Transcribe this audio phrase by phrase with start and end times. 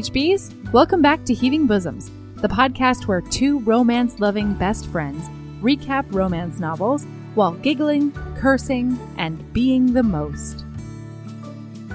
[0.00, 0.72] HBs.
[0.72, 5.28] Welcome back to Heaving Bosoms, the podcast where two romance loving best friends
[5.60, 10.64] recap romance novels while giggling, cursing, and being the most.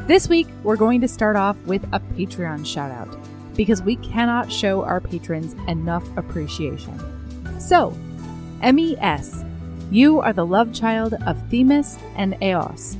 [0.05, 3.18] This week, we're going to start off with a Patreon shout out
[3.55, 7.60] because we cannot show our patrons enough appreciation.
[7.60, 7.90] So,
[8.62, 9.44] MES,
[9.90, 12.98] you are the love child of Themis and Eos.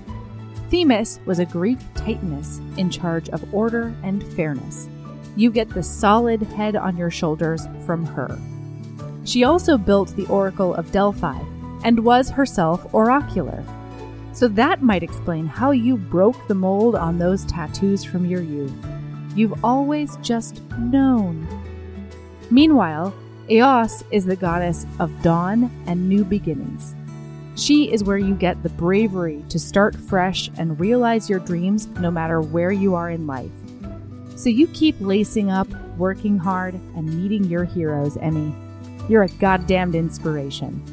[0.72, 4.90] Themis was a Greek titaness in charge of order and fairness.
[5.35, 8.39] You get the solid head on your shoulders from her.
[9.25, 11.39] She also built the Oracle of Delphi
[11.84, 13.63] and was herself oracular.
[14.34, 18.73] So that might explain how you broke the mold on those tattoos from your youth.
[19.35, 21.47] You've always just known.
[22.49, 23.13] Meanwhile,
[23.49, 26.95] Eos is the goddess of dawn and new beginnings.
[27.55, 32.11] She is where you get the bravery to start fresh and realize your dreams no
[32.11, 33.52] matter where you are in life.
[34.36, 38.53] So you keep lacing up, working hard, and meeting your heroes, Emmy.
[39.08, 40.83] You're a goddamned inspiration.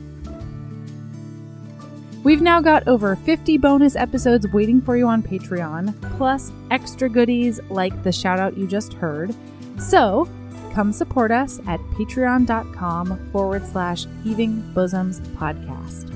[2.23, 7.59] We've now got over 50 bonus episodes waiting for you on Patreon, plus extra goodies
[7.69, 9.35] like the shout out you just heard.
[9.79, 10.29] So
[10.73, 16.11] come support us at patreon.com forward slash heaving bosoms podcast.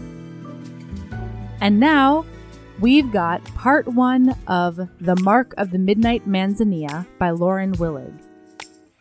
[1.61, 2.25] And now
[2.81, 8.13] we've got part one of The Mark of the Midnight Manzanilla by Lauren Willig.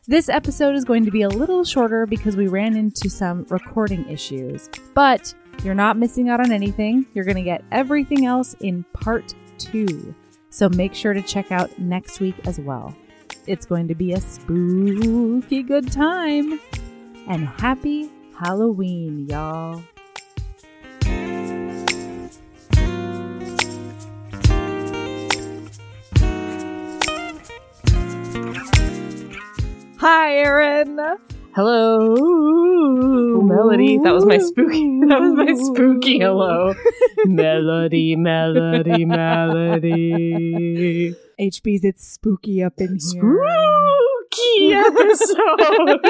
[0.07, 4.07] This episode is going to be a little shorter because we ran into some recording
[4.07, 7.07] issues, but you're not missing out on anything.
[7.13, 10.13] You're going to get everything else in part two.
[10.51, 12.95] So make sure to check out next week as well.
[13.47, 16.59] It's going to be a spooky good time.
[17.27, 19.83] And happy Halloween, y'all.
[30.07, 30.99] Hi, Erin.
[31.55, 32.13] Hello,
[33.41, 33.97] Melody.
[33.97, 34.99] That was my spooky.
[35.09, 36.75] That was my spooky hello.
[37.25, 40.11] melody, melody, melody.
[41.39, 43.49] HB's it's spooky up in here.
[44.29, 46.01] Spooky episode.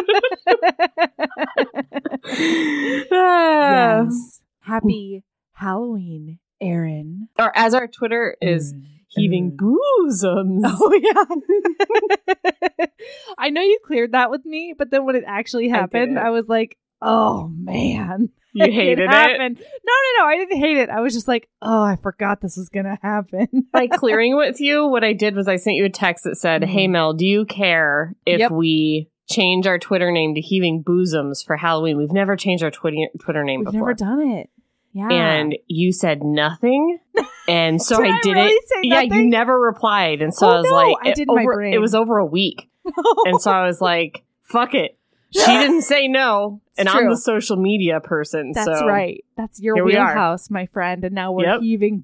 [3.10, 4.42] Yes.
[4.60, 5.24] Happy
[5.54, 7.30] Halloween, Erin.
[7.40, 9.78] Or as our Twitter is Erin, heaving Erin.
[10.04, 10.64] bosoms.
[10.68, 12.86] Oh yeah.
[13.38, 16.24] I know you cleared that with me, but then when it actually happened, did.
[16.24, 19.10] I, was like, "Oh man, You hated it.
[19.10, 20.26] happened." No, no, no.
[20.30, 20.90] I didn't hate it.
[20.90, 24.88] I was just like, "Oh, I forgot this was gonna happen." By clearing with you,
[24.88, 26.64] what I did was I sent you a text that said.
[26.64, 26.94] "Hey mm-hmm.
[26.94, 28.52] Mel, do you care if Yep.
[28.52, 31.98] we change our Twitter name to Heaving Bosoms for Halloween?
[31.98, 33.88] We've never changed our Twitter Twitter name before.
[33.88, 34.50] We've before." never done it.
[34.98, 35.10] Yeah.
[35.12, 37.00] and you said nothing
[37.50, 40.52] and so Did i I did really it yeah you never replied and so Oh,
[40.52, 42.70] i was no, like I it, did my over, it was over a week
[43.26, 44.98] and so i was like fuck it
[45.32, 49.24] she didn't say no and i'm the social media person That's so right.
[49.38, 51.04] That's your wheelhouse, my friend.
[51.04, 51.60] And now we're Yep.
[51.62, 52.00] heaving.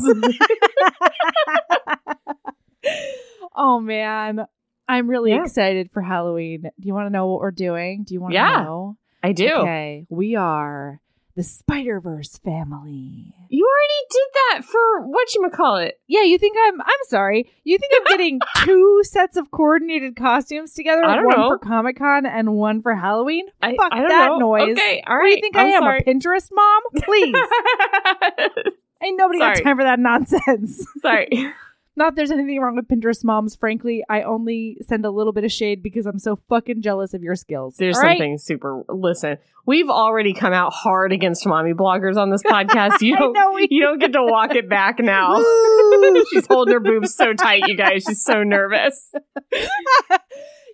[3.54, 4.46] oh man,
[4.88, 5.42] I'm really Yeah.
[5.42, 6.62] excited for Halloween.
[6.62, 8.04] Do you want to know what we're doing?
[8.06, 8.62] Do you want to Yeah.
[8.64, 8.96] know?
[9.24, 11.00] I do Okay, we are
[11.36, 13.34] the Spider Verse family.
[13.48, 16.80] you already did that for what you call it Yeah, you think I'm?
[16.80, 17.50] I'm sorry.
[17.64, 21.04] You think I'm getting two sets of coordinated costumes together?
[21.04, 21.48] I don't one know.
[21.48, 23.46] for Comic Con and one for Halloween.
[23.60, 24.38] I, Fuck I don't that know.
[24.38, 24.78] noise.
[24.78, 25.82] okay all What do you think I'm I am?
[25.82, 26.00] sorry.
[26.00, 26.82] A Pinterest mom?
[27.02, 27.34] Please.
[29.02, 30.86] Ain't nobody got time for that nonsense.
[31.02, 31.28] sorry
[31.96, 33.54] Not that there's anything wrong with Pinterest moms.
[33.54, 37.22] Frankly, I only send a little bit of shade because I'm so fucking jealous of
[37.22, 37.76] your skills.
[37.76, 38.18] There's All right?
[38.18, 38.82] something super.
[38.88, 43.00] Listen, we've already come out hard against mommy bloggers on this podcast.
[43.00, 43.54] You don't.
[43.54, 45.36] we- you don't get to walk it back now.
[46.32, 48.04] She's holding her boobs so tight, you guys.
[48.08, 49.12] She's so nervous.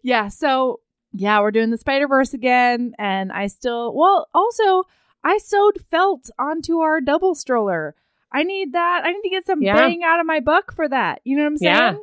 [0.02, 0.80] yeah, so
[1.12, 4.84] yeah, we're doing the Spider Verse again, and I still well, also
[5.22, 7.94] I sewed felt onto our double stroller.
[8.32, 9.02] I need that.
[9.04, 9.74] I need to get some Yeah.
[9.74, 11.20] bang out of my buck for that.
[11.24, 11.74] You know what I'm saying?
[11.74, 11.94] Yeah.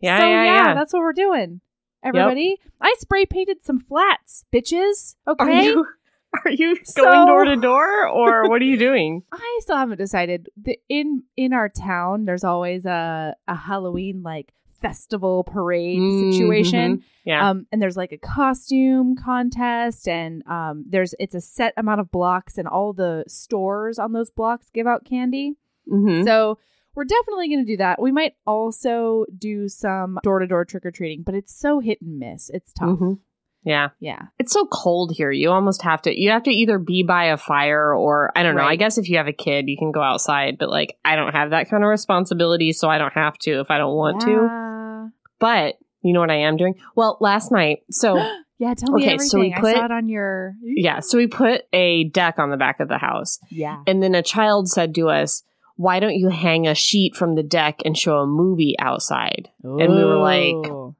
[0.00, 1.60] Yeah, so yeah, yeah, that's what we're doing.
[2.02, 5.16] Everybody, I spray painted some flats, bitches.
[5.26, 5.64] Are Okay.
[5.64, 5.86] you?
[6.44, 9.22] Are you So- going door to door, or what are you doing?
[9.32, 10.48] I still haven't decided.
[10.60, 15.98] The, in in our town, there's always a a Halloween like festival parade
[16.34, 16.98] situation.
[16.98, 17.02] Mhm.
[17.24, 17.48] Yeah.
[17.50, 22.10] Um, and there's like a costume contest, and um, there's it's a set amount of
[22.10, 25.56] blocks, and all the stores on those blocks give out candy.
[25.90, 26.24] Mhm.
[26.24, 26.58] So
[26.94, 28.00] we're definitely going to do that.
[28.00, 32.00] We might also do some door to door trick or treating, but it's so hit
[32.00, 32.50] and miss.
[32.50, 32.98] It's tough.
[32.98, 33.18] Mhm.
[33.64, 33.88] Yeah.
[33.98, 34.26] Yeah.
[34.38, 35.30] It's so cold here.
[35.32, 36.16] You almost have to.
[36.18, 38.62] You have to either be by a fire, or I don't know.
[38.62, 40.56] I guess if you have a kid, you can go outside.
[40.58, 43.70] But like, I don't have that kind of responsibility, so I don't have to if
[43.70, 45.10] I don't want to.
[45.40, 46.76] But you know what I am doing?
[46.94, 48.16] Well, last night, so
[48.58, 49.28] Yeah, tell me Okay, everything.
[49.28, 50.54] so we I put- saw it on your.
[50.62, 53.38] yeah, so we put a deck on the back of the house.
[53.50, 53.82] Yeah.
[53.86, 55.42] And then a child said to us,
[55.76, 59.50] Why don't you hang a sheet from the deck and show a movie outside?
[59.62, 60.54] And we were like,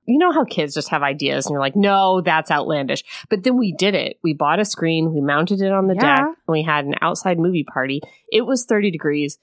[0.07, 3.03] You know how kids just have ideas and you're like, No, that's outlandish.
[3.31, 4.19] But then we did it.
[4.23, 6.17] We bought a screen, we mounted it on the Yeah.
[6.17, 8.03] deck, and we had an outside movie party.
[8.31, 9.39] It was 30 degrees,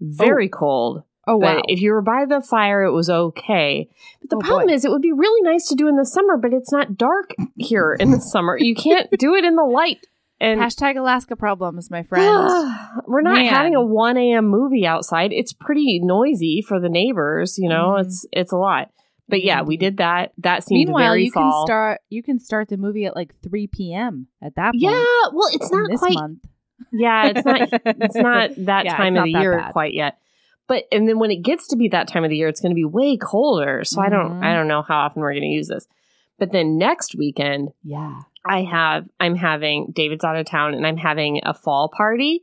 [0.00, 0.56] very oh.
[0.58, 1.02] cold.
[1.26, 1.62] oh But wow.
[1.68, 3.88] if you were by the fire, it was okay.
[4.20, 4.74] But the Oh, problem boy.
[4.74, 7.30] is, it would be really nice to do in the summer, but it's not dark
[7.56, 8.58] here in the summer.
[8.58, 10.06] You can't do it in the light.
[10.40, 12.26] And Hashtag Alaska problems, my friend.
[13.06, 13.46] we're not Man.
[13.46, 14.46] having a 1 a.m.
[14.48, 15.32] movie outside.
[15.32, 17.56] It's pretty noisy for the neighbors.
[17.58, 18.04] You know, Mhm.
[18.04, 18.90] it's it's a lot.
[19.28, 20.32] But yeah, we did that.
[20.38, 21.50] That seemed Meanwhile, very you fall.
[21.50, 22.00] can start.
[22.10, 24.28] You can start the movie at like 3 p.m.
[24.42, 24.82] at that point.
[24.82, 25.02] Yeah,
[25.32, 26.14] well, it's not this quite.
[26.14, 26.44] month.
[26.92, 27.68] Yeah, it's not.
[27.72, 29.72] It's not that Yeah, time of the year bad.
[29.72, 30.18] quite yet.
[30.68, 32.70] But and then when it gets to be that time of the year, it's going
[32.70, 33.82] to be way colder.
[33.84, 34.44] So I don't.
[34.44, 35.86] I don't know how often we're going to use this.
[36.38, 38.20] But then next weekend, Yeah.
[38.48, 39.08] I have.
[39.20, 42.42] I'm having David's out of town, and I'm having a fall party.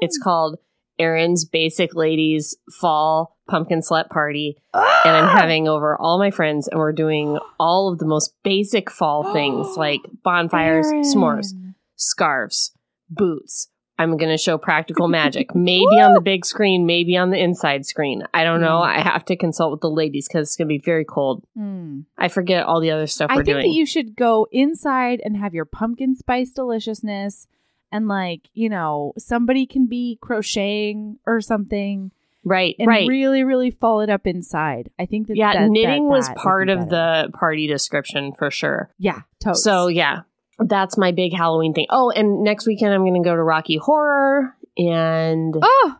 [0.00, 0.24] It's oh.
[0.24, 0.58] called
[0.98, 4.56] Erin's Basic Ladies Fall Pumpkin Slut Party.
[4.72, 5.36] And I'm ah!
[5.36, 9.66] having over all my friends, and we're doing all of the most basic fall things
[9.76, 11.52] like bonfires, s'mores,
[11.96, 12.72] scarves,
[13.08, 13.68] boots.
[13.98, 17.86] I'm going to show practical magic, maybe on the big screen, maybe on the inside
[17.86, 18.24] screen.
[18.34, 18.80] I don't know.
[18.80, 18.96] Mm.
[18.96, 21.44] I have to consult with the ladies because it's going to be very cold.
[21.56, 22.00] Hmm.
[22.18, 23.56] I forget all the other stuff I we're doing.
[23.56, 23.72] I think doing.
[23.74, 27.46] that you should go inside and have your pumpkin spice deliciousness,
[27.92, 32.10] and like you know, somebody can be crocheting or something,
[32.44, 33.06] right, and right.
[33.06, 34.90] really, really follow it up inside.
[34.98, 37.68] I think that yeah, that- knitting that- was that would part be of the party
[37.68, 38.90] description for sure.
[38.98, 39.20] yeah.
[39.38, 39.62] Totes.
[39.62, 40.22] So yeah,
[40.68, 41.86] that's my big Halloween thing.
[41.90, 45.96] Oh, and next weekend I'm going to go to Rocky Horror and oh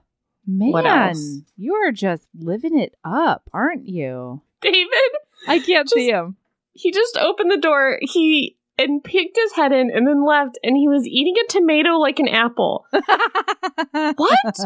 [0.46, 1.38] man, What else?
[1.56, 4.42] you are just living it up, aren't you?
[4.60, 4.88] David.
[5.46, 6.36] I can't Just- see him.
[6.72, 7.98] He just opened the door.
[8.02, 11.90] He and peeked his head in and then left and he was eating a tomato
[11.98, 12.86] like an apple.
[14.16, 14.56] What?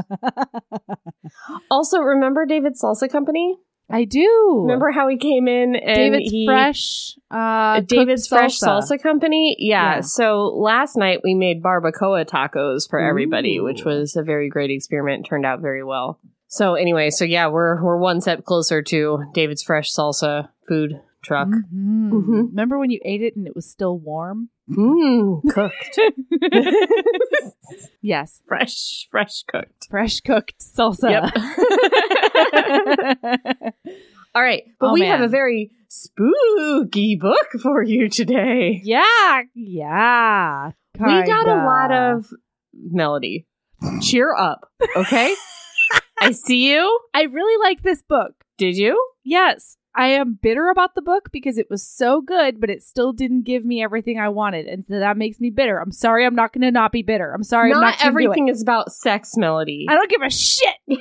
[1.71, 3.59] Also, remember David's Salsa Company?
[3.91, 4.61] I do.
[4.63, 9.57] Remember how he came in and David's he, fresh uh David's Fresh Salsa Company?
[9.59, 9.97] Yeah.
[9.97, 10.01] Yeah.
[10.03, 15.27] So last night we made barbacoa tacos for everybody, which was a very great experiment.
[15.27, 16.19] Turned out very well.
[16.49, 21.49] So anyway, so yeah, we're we're one step closer to David's Fresh Salsa food truck.
[21.49, 22.11] Mhm.
[22.11, 22.49] Mhm.
[22.51, 24.51] Remember when you ate it and it was still warm?
[24.71, 25.99] Mmm, cooked.
[28.03, 29.89] yes, fresh, fresh cooked.
[29.91, 31.31] fresh cooked salsa.
[34.35, 35.11] All right, but Oh, we man.
[35.11, 38.81] have a very spooky book for you today.
[38.85, 40.71] yeah, yeah.
[41.01, 42.27] We got a lot of
[42.75, 43.47] melody.
[44.03, 45.35] Cheer up, okay?
[46.21, 47.01] I see you.
[47.15, 48.33] I really like this book.
[48.59, 49.01] Did you?
[49.25, 53.13] Yes, I am bitter about the book because it was so good, but it still
[53.13, 55.79] didn't give me everything I wanted, and so that makes me bitter.
[55.79, 56.27] I'm sorry.
[56.27, 57.33] I'm not going to not be bitter.
[57.33, 57.73] I'm sorry.
[57.73, 59.87] I'm Not not do everything is about sex melody.
[59.89, 60.75] I don't give a shit.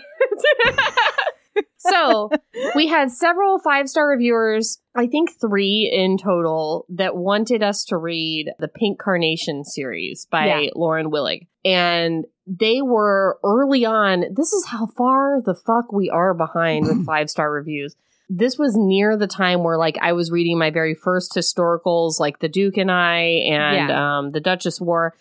[1.78, 2.30] so
[2.76, 7.98] we had several five star reviewers, I think three in total, that wanted us to
[7.98, 10.70] read the Pink Carnation series by Yeah.
[10.76, 11.48] Lauren Willig.
[11.64, 14.26] And they were early on.
[14.34, 17.96] This is how far the fuck we are behind with five star reviews.
[18.30, 22.40] This was near the time where like I was reading my very first historicals, like
[22.40, 25.14] The Duke and I and um, The Duchess War.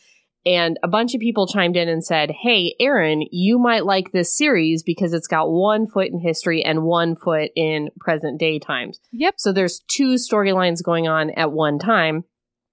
[0.46, 4.34] And a bunch of people chimed in and said, Hey, Erin, you might like this
[4.36, 9.00] series because it's got one foot in history and one foot in present day times.
[9.10, 9.34] Yep.
[9.38, 12.22] So there's two storylines going on at one time.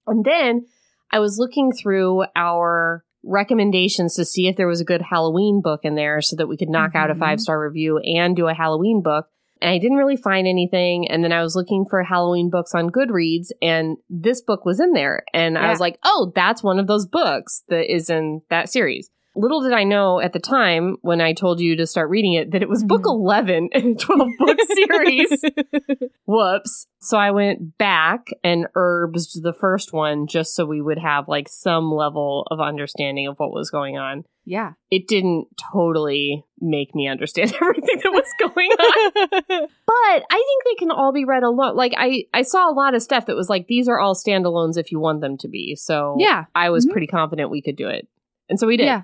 [0.06, 0.66] And then
[1.10, 5.80] I was looking through our recommendations to see if there was a good Halloween book
[5.82, 7.18] in there so that we could knock out a Mhm.
[7.18, 9.26] five star review and do a Halloween book.
[9.64, 11.08] And I didn't really find anything.
[11.08, 14.92] And then I was looking for Halloween books on Goodreads, and this book was in
[14.92, 15.24] there.
[15.32, 19.08] And I was like, oh, that's one of those books that is in that series.
[19.36, 22.52] Little did I know at the time when I told you to start reading it
[22.52, 23.14] that it was book Mhm.
[23.14, 25.42] 11 in a 12 book series.
[26.26, 26.86] Whoops.
[27.00, 31.48] So I went back and herbs the first one just so we would have like
[31.48, 34.24] some level of understanding of what was going on.
[34.44, 34.72] yeah.
[34.90, 39.68] It didn't totally make me understand everything that was going on.
[39.86, 41.76] But I think they can all be read alone.
[41.76, 44.78] Like I, I saw a lot of stuff that was like these are all standalones
[44.78, 45.74] if you want them to be.
[45.74, 46.44] So yeah.
[46.54, 46.92] I was Mhm.
[46.92, 48.06] pretty confident we could do it,
[48.48, 48.84] and so we did.
[48.86, 49.02] Yeah.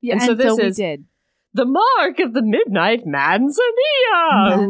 [0.00, 0.14] Yeah.
[0.14, 1.04] And And, so so, this we is- did.
[1.52, 4.68] The mark of the midnight manzanilla,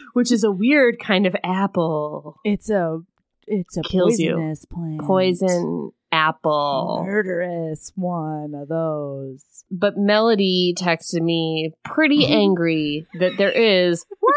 [0.14, 2.38] which is a weird kind of apple.
[2.44, 3.00] it's a
[3.48, 4.36] it's a Kills you.
[4.72, 5.02] plant.
[5.02, 7.04] Poison apple.
[7.06, 9.44] Murderous one of those.
[9.70, 14.32] But Melody texted me pretty angry that there is wow,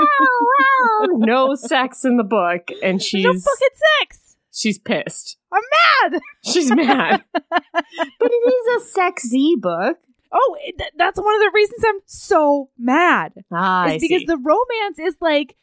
[0.00, 4.29] wow, wow, no sex in the book, and she's no fucking sex.
[4.52, 5.36] She's pissed.
[5.52, 5.62] I'm
[6.10, 6.20] mad.
[6.44, 7.24] She's mad.
[7.32, 7.84] but
[8.20, 9.98] it is a sexy book.
[10.32, 13.32] Oh, th- that's one of the reasons I'm so mad.
[13.52, 14.26] Ah, I is because see.
[14.26, 15.56] the romance is like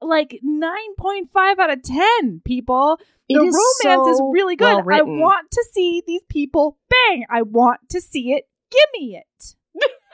[0.00, 5.02] like 9.5 out of 10 people It the is romance is really good well i
[5.02, 9.54] want to see these people bang i want to see it give me it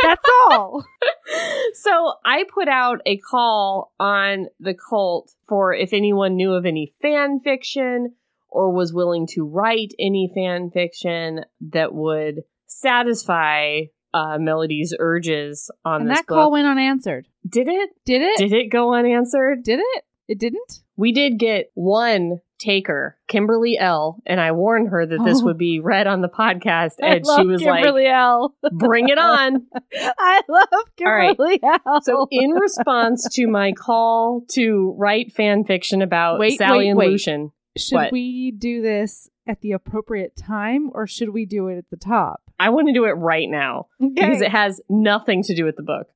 [0.05, 0.85] that's all
[1.75, 6.93] so I put out a call on the cult for if anyone knew of any
[7.03, 8.15] fan fiction
[8.49, 13.81] or was willing to write any fan fiction that would satisfy
[14.13, 16.37] uh, Melody's urges on and this that book.
[16.37, 17.91] call went unanswered did it?
[18.05, 19.63] did it Did it go unanswered?
[19.65, 25.05] did it it didn't We did get one taker, Kimberly L, and I warned her
[25.07, 25.47] that this Oh.
[25.47, 28.55] would be read on the podcast, and she was Kimberly L.
[28.63, 30.69] like, "Bring it on!" I love
[31.01, 31.37] right.
[31.37, 32.01] Kimberly L.
[32.03, 36.99] So, in response to my call to write fan fiction about Wait, Sally wait, and
[36.99, 37.11] wait.
[37.11, 38.13] Lucian, should what?
[38.13, 42.41] we do this at the appropriate time or should we do it at the top?
[42.59, 45.83] I want to do it right now because it has nothing to do with the
[45.83, 46.07] book.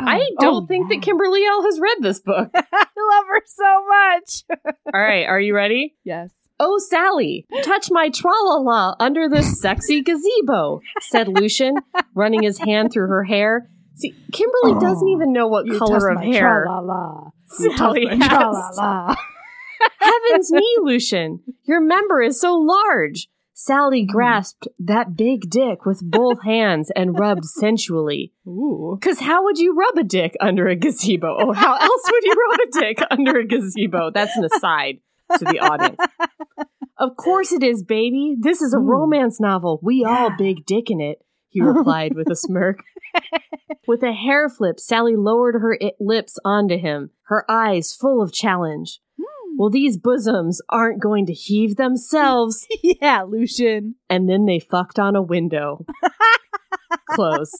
[0.00, 0.96] I oh, oh, don't Oh, think yeah.
[0.96, 2.50] that Kimberly L has read this book.
[2.54, 4.74] I love her so much.
[4.94, 5.94] All right, are you ready?
[6.04, 6.32] yes.
[6.60, 11.76] Oh, Sally, touch my tra-la-la under this sexy gazebo, said Lucian,
[12.16, 13.70] running his hand through her hair.
[13.94, 17.30] See, Kimberly Oh, doesn't even know what color of my hair tra-la-la.
[17.46, 18.28] Sally You touch my has.
[18.76, 19.14] tra-la-la.
[20.00, 23.28] Heavens me, Lucian, your member is so large.
[23.60, 24.12] Sally hmm.
[24.12, 28.32] grasped that big dick with both hands and rubbed sensually.
[28.46, 28.96] Ooh.
[28.98, 31.34] Because how would you rub a dick under a gazebo?
[31.44, 34.12] Or how else would you rub a dick under a gazebo?
[34.12, 35.00] That's an aside
[35.38, 35.98] to the audience.
[36.96, 38.36] Of course it is, baby.
[38.38, 38.86] This is a Ooh.
[38.86, 39.80] romance novel.
[39.82, 42.84] We all big dick in it, he replied with a smirk.
[43.88, 49.00] with a hair flip, Sally lowered her lips onto him, her eyes full of challenge.
[49.58, 52.64] Well, these bosoms aren't going to heave themselves.
[52.82, 53.96] yeah, Lucian.
[54.08, 55.84] and then they fucked on a window.
[57.10, 57.50] Close.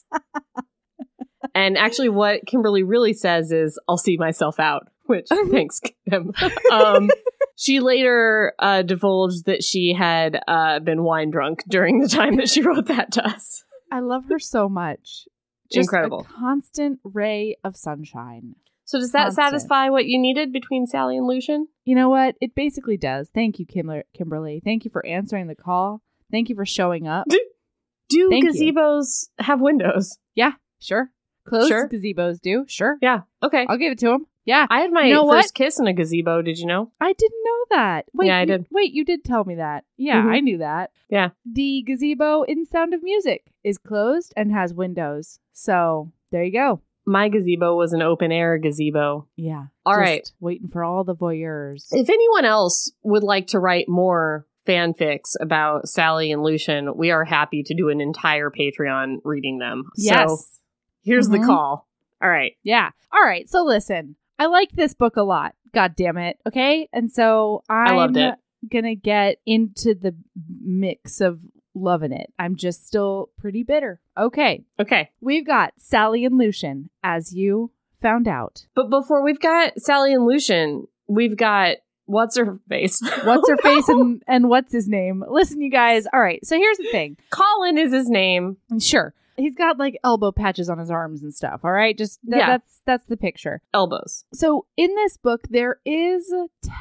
[1.57, 6.33] And actually, what Kimberly really says is, "I'll see myself out." Which, thanks, Kim.
[6.71, 7.11] Um,
[7.57, 12.49] she later uh, divulged that she had uh, been wine drunk during the time that
[12.49, 13.64] she wrote that to us.
[13.90, 15.26] I love her so much.
[15.73, 16.21] Just Incredible.
[16.31, 18.55] A constant ray of sunshine.
[18.88, 19.47] So, does that Constant.
[19.49, 21.68] satisfy what you needed between Sally and Lucian?
[21.85, 22.37] You know what?
[22.40, 23.28] It basically does.
[23.28, 24.62] Thank you, Kimler- Kimberly.
[24.64, 26.00] Thank you for answering the call.
[26.30, 27.26] Thank you for showing up.
[28.09, 28.30] Do you.
[28.30, 30.18] gazebos have windows?
[30.35, 31.11] Yeah, sure.
[31.47, 31.87] Closed Sure.
[31.87, 32.64] gazebos do.
[32.66, 32.97] Sure.
[33.02, 33.23] Yeah.
[33.42, 33.66] Okay.
[33.68, 34.26] I'll give it to him.
[34.47, 34.66] Yeah.
[34.71, 35.42] I had my You know what?
[35.42, 36.40] first kiss in a gazebo.
[36.40, 36.90] Did you know?
[36.99, 38.07] I didn't know that.
[38.14, 38.66] Wait, Yeah, I you- did.
[38.71, 39.85] Wait, you did tell me that.
[39.99, 40.30] Yeah, Mhm.
[40.33, 40.92] I knew that.
[41.11, 41.30] Yeah.
[41.45, 45.40] The gazebo in Sound of Music is closed and has windows.
[45.52, 46.80] So there you go.
[47.09, 49.27] My gazebo was an open air gazebo.
[49.37, 49.65] Yeah.
[49.87, 50.31] All right.
[50.41, 51.87] Waiting for all the voyeurs.
[51.91, 57.25] If anyone else would like to write more fanfics about Sally and Lucian, we are
[57.25, 59.85] happy to do an entire Patreon reading them.
[59.97, 60.29] yes.
[60.29, 60.37] So
[61.03, 61.47] here's the Mhm.
[61.47, 61.88] call.
[62.23, 62.53] All right.
[62.62, 62.91] Yeah.
[63.11, 63.49] All right.
[63.49, 65.55] So listen, I like this book a lot.
[65.73, 66.37] God damn it.
[66.47, 66.88] Okay.
[66.93, 68.35] And so I'm I loved it.
[68.71, 70.15] gonna get into the
[70.62, 71.41] mix of
[71.80, 72.32] loving it.
[72.38, 74.00] I'm just still pretty bitter.
[74.16, 74.64] Okay.
[74.78, 75.11] Okay.
[75.20, 77.70] We've got Sally and Lucian, as you
[78.00, 78.66] found out.
[78.75, 83.00] But before we've got Sally and Lucian, we've got what's her face?
[83.25, 85.23] What's her face and, and what's his name?
[85.28, 86.06] Listen, you guys.
[86.12, 86.44] All right.
[86.44, 87.18] So here's the thing.
[87.30, 88.56] Colin is his name.
[88.80, 89.12] Sure.
[89.38, 91.61] He's got like elbow patches on his arms and stuff.
[91.64, 91.97] All right.
[91.97, 92.47] Just th- Yeah.
[92.49, 93.62] that's that's the picture.
[93.73, 94.25] Elbows.
[94.35, 96.33] So in this book, there is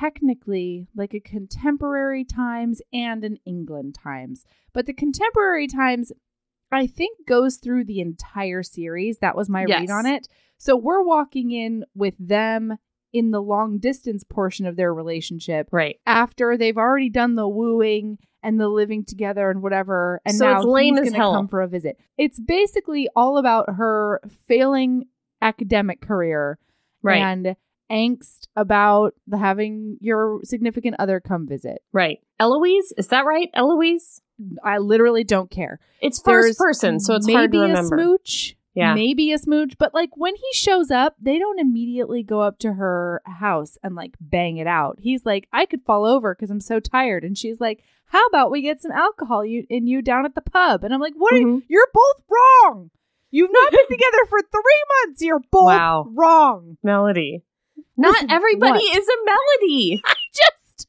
[0.01, 4.45] technically like a contemporary times and an England times.
[4.73, 6.11] But the contemporary times,
[6.71, 9.19] I think, goes through the entire series.
[9.19, 9.81] That was my Yes.
[9.81, 10.27] read on it.
[10.57, 12.77] So we're walking in with them
[13.17, 15.99] in the long distance portion of their relationship Right.
[16.05, 20.21] after they've already done the wooing and the living together and whatever.
[20.25, 21.33] And So now it's lame he's as gonna hell.
[21.33, 21.97] come for a visit.
[22.17, 25.05] It's basically all about her failing
[25.41, 26.57] academic career
[27.03, 27.17] Right.
[27.21, 27.55] and
[27.91, 31.81] angst about the having your significant other come visit.
[31.93, 32.19] right.
[32.39, 32.93] Eloise?
[32.97, 33.49] Is that right?
[33.53, 34.21] Eloise?
[34.63, 35.79] I literally don't care.
[36.01, 37.95] It's There's first person, so it's hard to remember.
[37.95, 38.56] a smooch.
[38.77, 38.93] Yeah.
[38.93, 42.73] Maybe a smooch, but like when he shows up, they don't immediately go up to
[42.73, 44.99] her house and like bang it out.
[44.99, 47.23] He's like, I could fall over because I'm so tired.
[47.23, 50.41] And she's like, How about we get some alcohol you and you down at the
[50.41, 50.83] pub?
[50.83, 51.63] And I'm like, What are you?
[51.67, 52.91] You're both wrong.
[53.31, 55.23] You've not been together for three months.
[55.23, 56.07] You're both Wow.
[56.13, 56.77] wrong.
[56.83, 57.43] Melody.
[57.97, 58.97] Not Listen, everybody what?
[58.97, 60.01] is a melody.
[60.05, 60.87] I just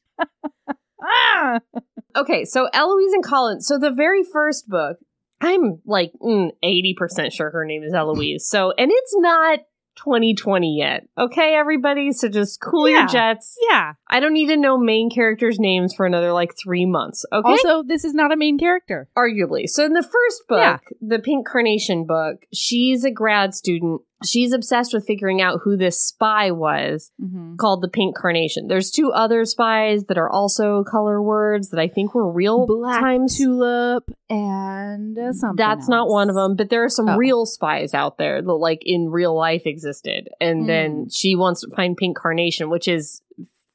[1.01, 1.59] ah.
[2.15, 3.61] Okay, so Eloise and Colin.
[3.61, 4.97] So the very first book,
[5.41, 8.47] I'm like mm, 80% sure her name is Eloise.
[8.47, 9.59] So, and it's not
[9.97, 11.07] 2020 yet.
[11.17, 12.11] Okay, everybody?
[12.13, 12.99] So just cool Yeah.
[12.99, 13.57] your jets.
[13.69, 13.93] Yeah.
[14.09, 17.25] I don't need to know main characters' names for another like three months.
[17.33, 17.49] Okay.
[17.49, 19.09] Also, this is not a main character.
[19.17, 19.67] Arguably.
[19.67, 20.77] So in the first book, Yeah.
[21.01, 24.01] the Pink Carnation book, she's a grad student.
[24.25, 27.55] She's obsessed with figuring out who this spy was Mm-hmm.
[27.55, 28.67] called the Pink Carnation.
[28.67, 32.99] There's two other spies that are also color words that I think were real Black
[32.99, 33.37] times.
[33.37, 35.55] tulip and uh, something.
[35.55, 37.15] That's not one of them, but there are some Oh.
[37.17, 40.29] real spies out there that, like, in real life existed.
[40.41, 41.11] And then Mm.
[41.15, 43.21] she wants to find Pink Carnation, which is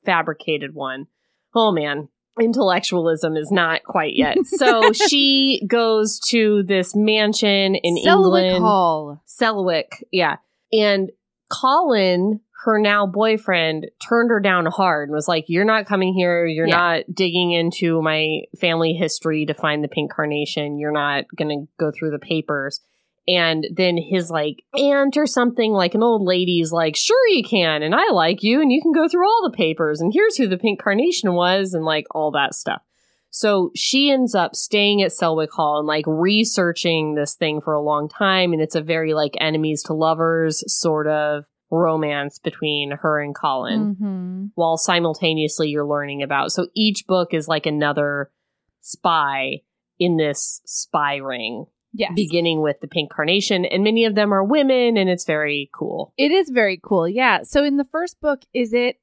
[0.04, 1.06] fabricated one.
[1.54, 2.08] Oh man,
[2.40, 4.38] intellectualism is not quite yet.
[4.46, 8.62] So she goes to this mansion in Selwick England.
[8.64, 9.22] Hall.
[9.26, 10.36] Selwick, yeah.
[10.72, 11.10] And
[11.50, 16.46] Colin, her now boyfriend, turned her down hard and was like, You're not coming here.
[16.46, 16.76] You're Yeah.
[16.76, 20.78] not digging into my family history to find the pink carnation.
[20.78, 22.80] You're not going to go through the papers.
[23.26, 27.82] And then his like aunt or something, like an old lady's like, Sure, you can.
[27.82, 28.60] And I like you.
[28.60, 30.00] And you can go through all the papers.
[30.00, 31.72] And here's who the pink carnation was.
[31.72, 32.82] And like all that stuff.
[33.30, 37.82] So she ends up staying at Selwick Hall and like researching this thing for a
[37.82, 38.52] long time.
[38.52, 43.96] And it's a very like enemies to lovers sort of romance between her and Colin
[43.96, 44.44] Mm-hmm.
[44.54, 46.52] while simultaneously you're learning about.
[46.52, 48.30] So each book is like another
[48.80, 49.62] spy
[49.98, 52.12] in this spy ring, Yes.
[52.16, 53.64] beginning with the pink carnation.
[53.64, 56.12] And many of them are women and it's very cool.
[56.18, 57.08] It is very cool.
[57.08, 57.42] Yeah.
[57.44, 58.96] So in the first book, is it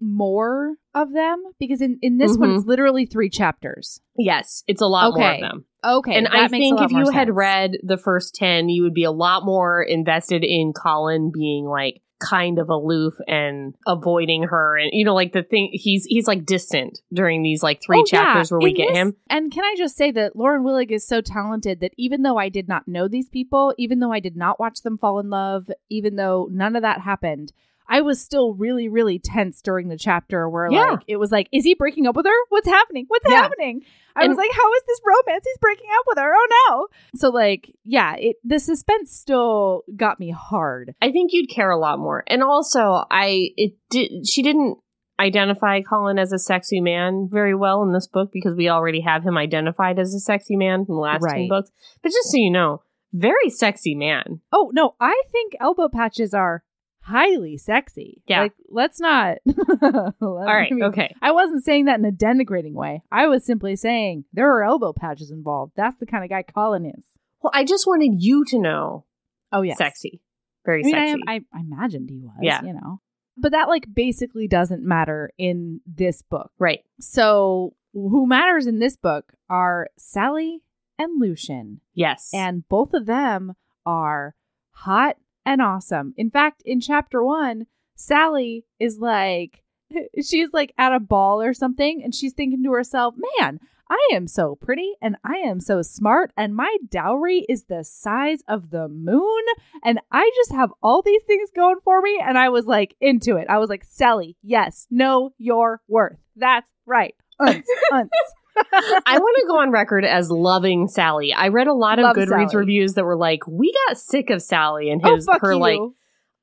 [0.00, 1.42] more of them?
[1.58, 2.56] Because in, in this one, Mhm.
[2.58, 4.00] it's literally three chapters.
[4.18, 5.64] Yes, it's a lot more of them.
[5.84, 6.14] Okay.
[6.16, 9.44] and I think if you had read the first 10, you would be a lot
[9.44, 15.14] more invested in Colin being like kind of aloof and avoiding her and you know
[15.14, 18.24] like the thing he's he's like distant during these like three Oh, yeah.
[18.24, 21.06] chapters where we get this- him And can I just say that Lauren Willig is
[21.06, 24.36] so talented that even though I did not know these people, even though I did
[24.36, 27.52] not watch them fall in love, even though none of that happened,
[27.88, 30.90] I was still really, really tense during the chapter where Yeah.
[30.92, 32.32] like it was like, is he breaking up with her?
[32.48, 33.04] What's happening?
[33.08, 33.42] What's Yeah.
[33.42, 33.82] happening?
[34.14, 35.44] I And- was like, how is this romance?
[35.46, 36.32] He's breaking up with her.
[36.34, 36.86] Oh no.
[37.16, 40.94] So like, yeah, it the suspense still got me hard.
[41.02, 42.24] I think you'd care a lot more.
[42.26, 44.78] And also, I it did she didn't
[45.18, 49.22] identify Colin as a sexy man very well in this book because we already have
[49.24, 51.70] him identified as a sexy man from the last two books.
[52.02, 52.82] But just so you know,
[53.14, 54.40] very sexy man.
[54.52, 56.64] Oh no, I think elbow patches are
[57.06, 58.22] highly sexy.
[58.26, 58.42] Yeah.
[58.42, 59.38] Like, let's not
[59.82, 60.14] All
[60.44, 61.14] right, okay.
[61.22, 63.02] I wasn't saying that in a denigrating way.
[63.12, 65.72] I was simply saying there are elbow patches involved.
[65.76, 67.04] That's the kind of guy Colin is.
[67.42, 69.04] Well, I just wanted you to know
[69.52, 70.20] Oh yes, sexy.
[70.64, 71.10] Very I mean, sexy.
[71.12, 72.34] am, I, I imagined he was.
[72.42, 72.62] Yeah.
[72.62, 73.00] you know,
[73.36, 76.50] but that like basically doesn't matter in this book.
[76.58, 76.80] right.
[77.00, 80.62] So who matters in this book are Sally
[80.98, 82.30] and Lucian, Yes.
[82.34, 83.54] and both of them
[83.86, 84.34] are
[84.70, 86.12] hot and awesome.
[86.18, 89.62] In fact, in chapter one, Sally is like,
[90.22, 94.26] she's like at a ball or something, and she's thinking to herself, man, I am
[94.26, 98.88] so pretty and I am so smart, and my dowry is the size of the
[98.88, 99.44] moon,
[99.84, 102.20] and I just have all these things going for me.
[102.22, 103.46] And I was like, into it.
[103.48, 106.18] I was like, Sally, yes, know your worth.
[106.34, 107.14] That's right.
[107.40, 108.08] Unce, unce.
[109.06, 111.32] I want to go on record as loving Sally.
[111.32, 112.56] I read a lot of Love Goodreads Sally.
[112.56, 115.58] reviews that were like, "We got sick of Sally and Oh, his fuck her you.
[115.58, 115.80] like,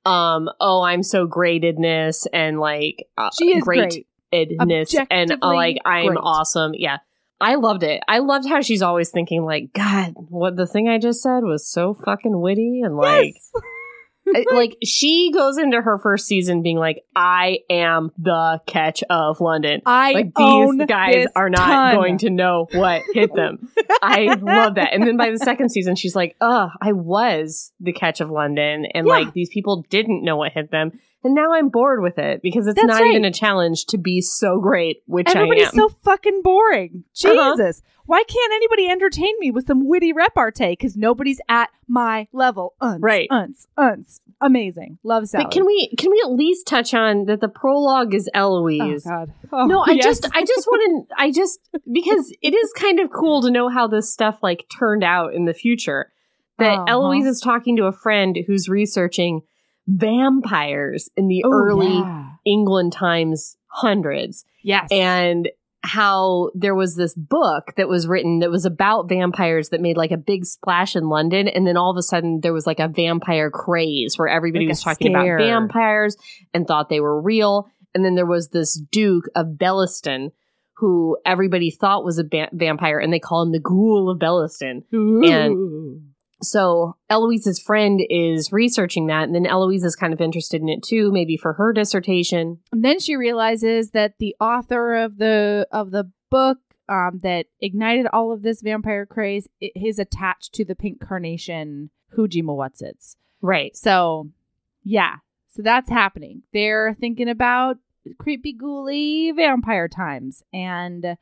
[0.05, 4.05] um, oh, I'm so gradedness and like uh, she is great.
[4.33, 6.19] greatedness and uh, like I'm great.
[6.21, 6.73] awesome.
[6.75, 6.97] Yeah,
[7.41, 8.01] I loved it.
[8.07, 11.67] I loved how she's always thinking like, God, what the thing I just said was
[11.67, 13.33] so fucking witty and like.
[13.33, 13.51] Yes.
[14.27, 19.03] Uh, I- like she goes into her first season being like, "I am the catch
[19.09, 21.95] of London." I like these guys are not ton.
[21.95, 23.69] going to know what hit them.
[24.01, 24.93] I love that.
[24.93, 28.85] And then by the second season, she's like, "Oh, I was the catch of London,
[28.85, 29.13] and Yeah.
[29.13, 32.67] like these people didn't know what hit them, and now I'm bored with it because
[32.67, 33.11] it's That's not right.
[33.11, 37.03] even a challenge to be so great, which I Everybody's am." so fucking boring.
[37.25, 37.55] Uh-huh.
[37.55, 37.81] Jesus.
[38.05, 40.71] Why can't anybody entertain me with some witty repartee?
[40.73, 42.73] Because nobody's at my level.
[42.81, 43.29] Right.
[43.31, 44.19] Unce, unce.
[44.41, 44.97] Amazing.
[45.03, 45.45] Love Sally.
[45.45, 49.05] but can we can we at least touch on that the prologue is Eloise?
[49.07, 49.33] Oh, God.
[49.53, 50.03] Oh, no, I yes.
[50.03, 51.59] just I just want to I just
[51.89, 55.45] because it is kind of cool to know how this stuff like turned out in
[55.45, 56.11] the future.
[56.59, 56.85] That Uh-huh.
[56.89, 59.43] Eloise is talking to a friend who's researching
[59.87, 62.29] vampires in the Oh, early yeah.
[62.45, 64.87] England times hundreds Yes.
[64.91, 65.49] and
[65.85, 70.11] how there was this book that was written that was about vampires that made like
[70.11, 72.87] a big splash in London and then all of a sudden there was like a
[72.87, 75.35] vampire craze where everybody Like was talking scare.
[75.37, 76.15] about vampires
[76.53, 80.29] and thought they were real and then there was this duke of Belliston
[80.77, 84.81] who everybody thought was a ba- vampire, and they call him the Ghoul of Belliston.
[84.91, 86.01] And-
[86.43, 90.83] So Eloise's friend is researching that, and then Eloise is kind of interested in it
[90.83, 92.59] too, maybe for her dissertation.
[92.71, 96.57] And then she realizes that the author of the of the book
[96.89, 102.55] um, that ignited all of this vampire craze is attached to the pink carnation Hujima
[102.55, 103.15] Whatsits.
[103.41, 103.75] Right.
[103.75, 104.29] So,
[104.83, 105.15] yeah.
[105.49, 106.43] So that's happening.
[106.51, 107.77] They're thinking about
[108.17, 111.17] creepy, ghouly vampire times, and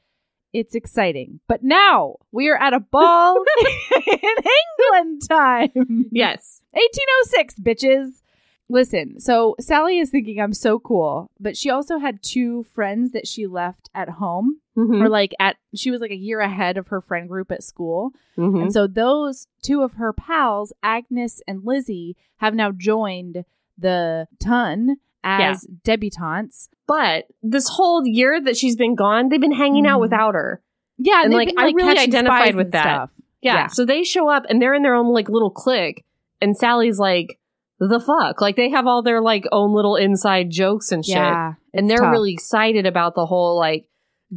[0.54, 1.40] it's exciting.
[1.48, 3.44] But now we are at a ball
[4.08, 6.06] in England time.
[6.12, 6.62] Yes.
[6.72, 8.22] 1806, bitches.
[8.70, 13.28] Listen, so Sally is thinking I'm so cool, but she also had two friends that
[13.28, 15.04] she left at home, Mhm.
[15.04, 18.14] or like at she was like a year ahead of her friend group at school.
[18.38, 18.62] Mhm.
[18.62, 23.44] And so those two of her pals, Agnes and Lizzie, have now joined
[23.78, 26.68] the ton as debutantes.
[26.88, 30.02] But this whole year that she's been gone, they've been hanging out Mhm.
[30.02, 30.62] without her.
[30.98, 32.82] Yeah, And, they've like, I really identified with that.
[32.84, 33.10] stuff.
[33.42, 33.54] Yeah.
[33.56, 33.68] Yeah.
[33.68, 36.04] So they show up and they're in their own like little clique,
[36.42, 37.40] and Sally's like,
[37.80, 38.40] the fuck?
[38.42, 41.16] Like they have all their like own little inside jokes and shit.
[41.16, 42.12] Yeah, and they're tough.
[42.12, 43.88] really excited about the whole like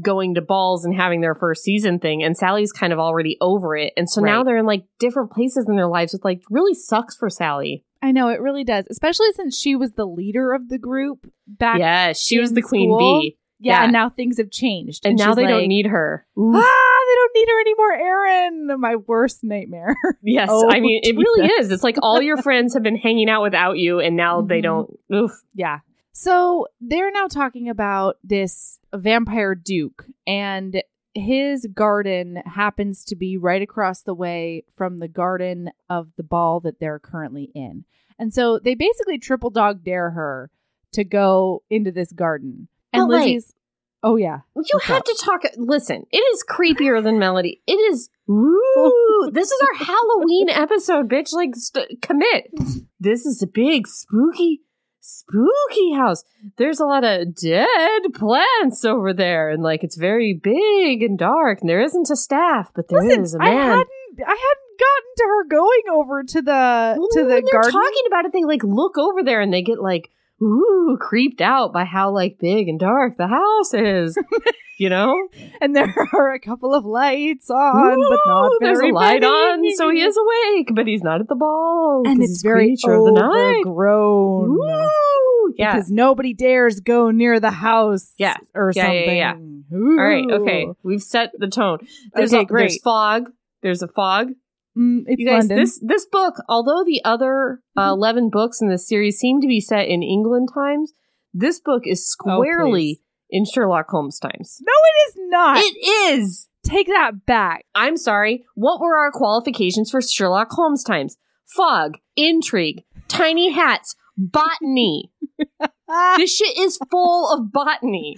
[0.02, 2.22] going to balls and having their first season thing.
[2.22, 3.92] And Sally's kind of already over it.
[3.96, 7.16] And so now they're in like different places in their lives, which like really sucks
[7.16, 7.84] for Sally.
[8.04, 11.78] I know it really does, especially since she was the leader of the group back.
[11.78, 13.20] Yes, she was the queen school.
[13.22, 13.38] bee.
[13.60, 13.84] yeah, yeah.
[13.84, 16.26] and now things have changed, And, now they like, don't need her.
[16.38, 16.54] Oof.
[16.56, 18.80] Ah, they don't need her anymore, Erin.
[18.80, 19.96] My worst nightmare.
[20.22, 21.70] Yes, Oh, I mean it really is.
[21.70, 24.62] It's like all your friends have been hanging out without you, and now they Mhm.
[24.62, 24.90] don't.
[25.14, 25.32] Oof.
[25.54, 25.78] Yeah.
[26.12, 30.82] So they're now talking about this vampire duke, and
[31.14, 36.60] his garden happens to be right across the way from the garden of the ball
[36.60, 37.84] that they're currently in.
[38.18, 40.50] And so they basically triple dog dare her
[40.92, 42.68] to go into this garden.
[42.92, 43.40] And But, like-
[44.02, 44.40] oh, yeah.
[44.56, 45.04] You have up?
[45.04, 45.42] to talk.
[45.56, 47.60] Listen, it is creepier than Melody.
[47.66, 48.08] It is.
[48.30, 51.32] Ooh, this is our Halloween episode, bitch.
[51.32, 52.50] Like, st- commit.
[53.00, 54.62] This is a big spooky,
[55.04, 56.24] spooky house.
[56.56, 61.60] There's a lot of dead plants over there, and like it's very big and dark.
[61.60, 63.68] And there isn't a staff, but there is Listen, a I man.
[63.68, 63.88] hadn't,
[64.26, 67.70] I hadn't gotten to her going over to the Well, to the garden.
[67.72, 70.10] talking about it, they like look over there and they get like
[70.44, 74.16] ooh creeped out by how like big and dark the house is.
[74.78, 75.14] you know,
[75.60, 79.20] and there are a couple of lights on, but not Ooh, very There's a light
[79.22, 79.26] many.
[79.26, 82.02] on, so he is awake, but he's not at the ball.
[82.06, 83.60] And it's very creature of the night.
[83.64, 84.50] overgrown.
[84.50, 85.74] Ooh, yeah.
[85.74, 88.12] Because nobody dares go near the house.
[88.18, 88.36] Yeah.
[88.54, 89.16] Or Yeah, something.
[89.16, 89.76] yeah, yeah.
[89.76, 90.24] All right.
[90.30, 90.66] Okay.
[90.82, 91.78] We've set the tone.
[92.14, 92.60] There's Okay, a, great.
[92.70, 93.30] There's fog.
[93.62, 94.28] There's a fog.
[94.76, 95.58] Mm, it's you guys, London.
[95.58, 99.60] this this book, although the other uh, eleven books in the series seem to be
[99.60, 100.92] set in England times,
[101.32, 103.00] this book is squarely please.
[103.30, 104.58] in Sherlock Holmes times.
[104.62, 105.58] no, it is not.
[105.58, 106.48] It is.
[106.64, 107.66] Take that back.
[107.74, 108.44] I'm sorry.
[108.54, 111.16] What were our qualifications for Sherlock Holmes times?
[111.46, 115.12] Fog, intrigue, tiny hats, botany.
[116.16, 118.16] This shit is full of botany.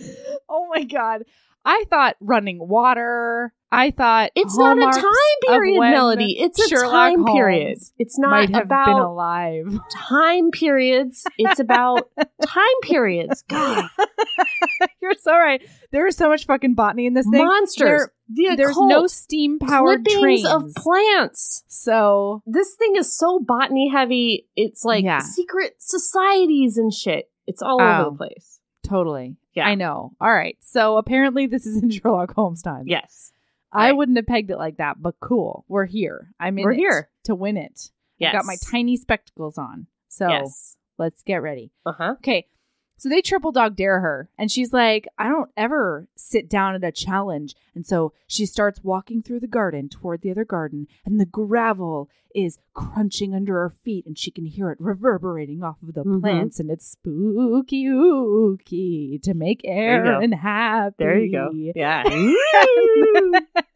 [0.48, 1.24] oh my god.
[1.64, 3.52] I thought running water.
[3.72, 5.04] I thought It's not a time
[5.56, 6.36] period, Melody.
[6.38, 7.78] It's a Sherlock time Holmes period.
[7.98, 9.78] It's not might have about been alive.
[9.90, 11.24] time periods.
[11.36, 12.08] It's about
[12.46, 13.42] time periods.
[13.48, 13.84] God,
[15.02, 15.60] You're so right.
[15.90, 17.44] There is so much fucking botany in this thing.
[17.44, 18.08] monsters.
[18.28, 20.46] the There's no steam powered trains.
[20.46, 21.64] of plants.
[21.66, 24.46] so This thing is so botany heavy.
[24.56, 25.18] It's like Yeah.
[25.20, 27.30] secret societies and shit.
[27.46, 27.84] It's all Oh.
[27.84, 28.60] over the oh, place.
[28.84, 29.36] totally.
[29.54, 29.66] Yeah.
[29.66, 30.12] I know.
[30.20, 30.56] All right.
[30.60, 32.84] So apparently this is in Sherlock Holmes time.
[32.86, 33.32] Yes.
[33.76, 35.64] I wouldn't have pegged it like that, but cool.
[35.68, 36.32] We're here.
[36.40, 37.10] I'm in We're here.
[37.24, 37.90] to win it.
[38.18, 38.30] Yes.
[38.34, 39.86] I got my tiny spectacles on.
[40.08, 40.76] So Yes.
[40.98, 41.72] let's get ready.
[41.84, 42.14] Uh huh.
[42.18, 42.46] Okay.
[42.98, 46.82] So they triple dog dare her, and she's like, I don't ever sit down at
[46.84, 47.54] a challenge.
[47.74, 52.08] And so she starts walking through the garden toward the other garden, and the gravel
[52.34, 56.20] is crunching under her feet, and she can hear it reverberating off of the Mhm.
[56.20, 59.60] plants, and it's spooky ooky to make.
[59.64, 60.94] Erin happy.
[60.98, 61.50] There you go.
[61.52, 62.02] Yeah.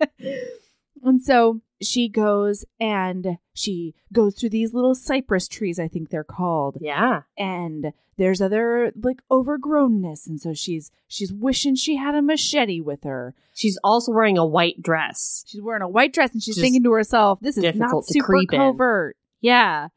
[1.03, 6.25] and so she goes and she goes through these little cypress trees, I think they're
[6.25, 7.23] called yeah.
[7.39, 13.03] and there's other like overgrownness and so she's she's wishing she had a machete with
[13.05, 15.45] her She's also wearing a white dress.
[15.49, 18.27] she's wearing a white dress and she's Just thinking to herself this is not super
[18.27, 18.59] creep in.
[18.61, 19.89] covert yeah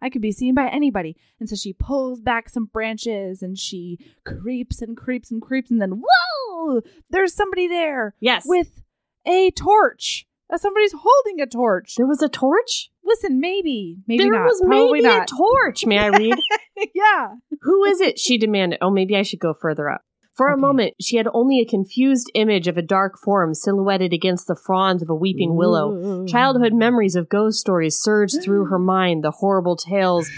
[0.00, 3.98] i could be seen by anybody and so she pulls back some branches and she
[4.24, 8.44] creeps and creeps and creeps and then whoa there's somebody there Yes.
[8.46, 8.80] with
[9.26, 12.90] a torch somebody's holding a torch there was a torch.
[13.12, 15.86] Listen maybe maybe there not was probably maybe not a torch.
[15.86, 16.38] May I read?
[16.94, 17.28] yeah
[17.62, 18.18] Who is it?
[18.18, 18.78] She demanded.
[18.80, 20.02] Oh, maybe I should go further up.
[20.34, 24.46] For a moment, she had only a confused image of a dark form silhouetted against
[24.46, 26.24] the fronds of a weeping willow.
[26.26, 30.30] Childhood memories of ghost stories surged through her mind, the horrible tales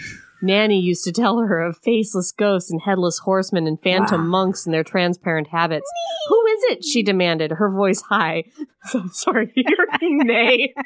[0.43, 4.27] Nanny used to tell her of faceless ghosts and headless horsemen and phantom Wow.
[4.27, 5.91] monks in their transparent habits.
[6.29, 6.85] Who is it?
[6.85, 8.45] she demanded, her voice high.
[8.95, 10.75] I'm sorry, you're nay.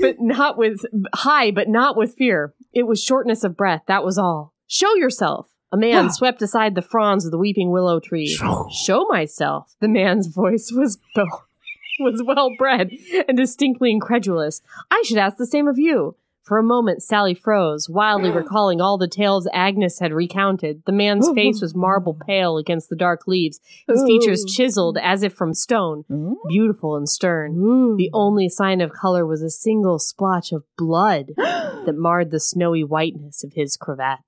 [0.00, 0.80] But not with
[1.14, 2.54] high, but not with fear.
[2.72, 3.82] It was shortness of breath.
[3.86, 4.54] That was all.
[4.66, 5.50] Show yourself.
[5.70, 8.26] A man swept aside the fronds of the weeping willow tree.
[8.28, 8.68] Show.
[8.72, 9.74] Show myself.
[9.80, 10.98] The man's voice was
[12.00, 12.90] was well bred
[13.28, 14.62] and distinctly incredulous.
[14.90, 16.16] I should ask the same of you.
[16.44, 20.82] For a moment, Sally froze, wildly recalling all the tales Agnes had recounted.
[20.84, 25.32] The man's face was marble pale against the dark leaves, his features chiseled as if
[25.32, 26.04] from stone,
[26.48, 27.96] beautiful and stern.
[27.96, 32.84] The only sign of color was a single splotch of blood that marred the snowy
[32.84, 34.18] whiteness of his cravat.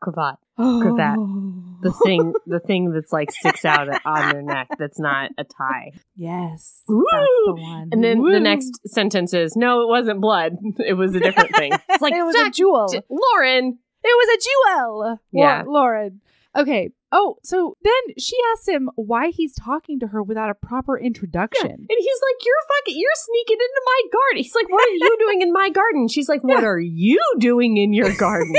[0.00, 0.36] Cravat.
[0.56, 1.16] cravat.
[1.18, 1.52] Oh.
[1.82, 4.68] The thing, the thing that's like sticks out on their neck.
[4.78, 5.92] That's not a tie.
[6.14, 7.04] Yes, Ooh.
[7.12, 7.88] that's the one.
[7.92, 10.56] And then the next sentence is, "No, it wasn't blood.
[10.78, 12.88] It was a different thing." It's like, it was a jewel.
[12.92, 13.78] J- Lauren.
[14.04, 15.20] It was a jewel.
[15.32, 15.62] Yeah.
[15.66, 16.20] Lau- Lauren.
[16.54, 16.90] Okay.
[17.12, 21.70] Oh, so then she asks him why he's talking to her without a proper introduction.
[21.70, 25.16] And he's like, "You're fucking, you're sneaking into my garden." He's like, "What are you
[25.20, 28.54] doing in my garden?" She's like, "What are you doing in your garden?"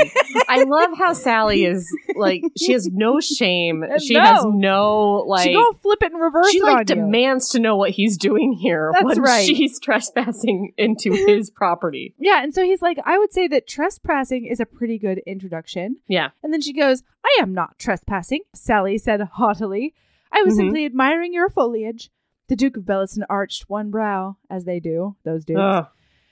[0.48, 3.84] I love how Sally is like, she has no shame.
[4.00, 4.20] She No.
[4.24, 5.44] has no like.
[5.48, 6.84] she go flip it and reverse she like on you.
[6.86, 9.44] demands to know what he's doing here That's when right.
[9.44, 12.14] she's trespassing into his property.
[12.18, 15.96] Yeah, and so he's like, I would say that trespassing is a pretty good introduction.
[16.08, 16.28] Yeah.
[16.42, 19.94] And then she goes, I am not trespassing, Sally said haughtily.
[20.32, 20.56] I was Mhm.
[20.58, 22.10] simply admiring your foliage.
[22.48, 25.60] The Duke of Belliston arched one brow, as they do, those dukes.
[25.60, 25.86] Ugh.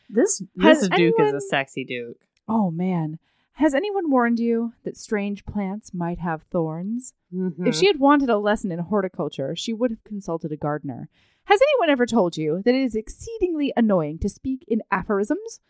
[0.09, 2.27] This Has this Duke is a sexy Duke.
[2.49, 3.19] Oh man.
[3.55, 7.15] Has anyone warned you that strange plants might have thorns?
[7.33, 7.67] Mhm.
[7.67, 11.09] If she had wanted a lesson in horticulture, she would have consulted a gardener.
[11.45, 15.61] Has anyone ever told you that it is exceedingly annoying to speak in aphorisms?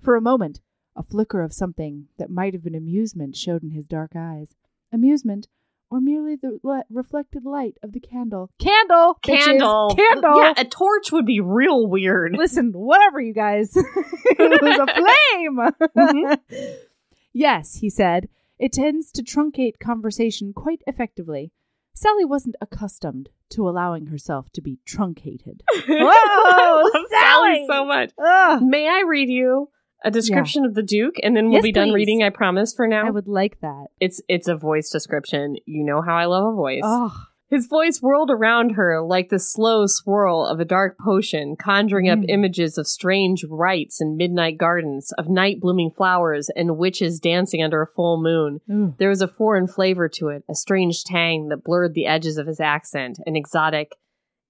[0.00, 0.60] For a moment,
[0.96, 4.54] a flicker of something that might have been amusement showed in his dark eyes.
[4.92, 5.48] Amusement,
[5.90, 8.50] or merely the le- reflected light of the candle.
[8.58, 9.18] Candle!
[9.22, 9.44] bitches!
[9.44, 10.40] candle, Candle!
[10.40, 12.36] Yeah, a torch would be real weird.
[12.36, 13.72] Listen, whatever, you guys.
[13.76, 16.38] it was a flame.
[16.56, 16.76] Mhm.
[17.32, 18.28] yes, he said.
[18.58, 21.52] It tends to truncate conversation quite effectively.
[21.94, 25.62] Sally wasn't accustomed to allowing herself to be truncated.
[25.88, 27.66] Love Sally Sally!
[27.68, 28.10] so much.
[28.22, 28.62] Ugh.
[28.62, 29.70] May I read you
[30.06, 31.94] a description of the Duke, and then we'll Yes, be done please.
[31.94, 32.22] reading.
[32.22, 32.72] I promise.
[32.74, 33.86] For now, I would like that.
[34.00, 35.56] it's it's a voice description.
[35.66, 36.82] You know how I love a voice.
[36.84, 37.12] Oh,
[37.48, 42.18] His voice whirled around her like the slow swirl of a dark potion, conjuring up
[42.18, 42.24] Mm.
[42.28, 47.82] images of strange rites and midnight gardens, of night blooming flowers and witches dancing under
[47.82, 48.60] a full moon.
[48.98, 52.48] There was a foreign flavor to it, a strange tang that blurred the edges of
[52.48, 53.92] his accent, an exotic,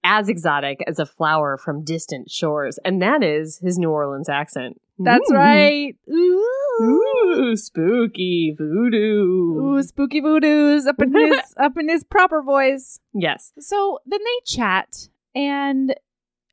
[0.06, 2.78] as exotic as a flower from distant shores.
[2.84, 4.80] And that is his New Orleans accent.
[4.98, 5.34] that's Ooh.
[5.34, 5.96] right.
[6.08, 6.46] Ooh.
[6.80, 9.58] Ooh, spooky voodoo.
[9.58, 13.00] Ooh, spooky voodoos up in his up in his proper voice.
[13.12, 13.52] Yes.
[13.58, 15.94] So then they chat and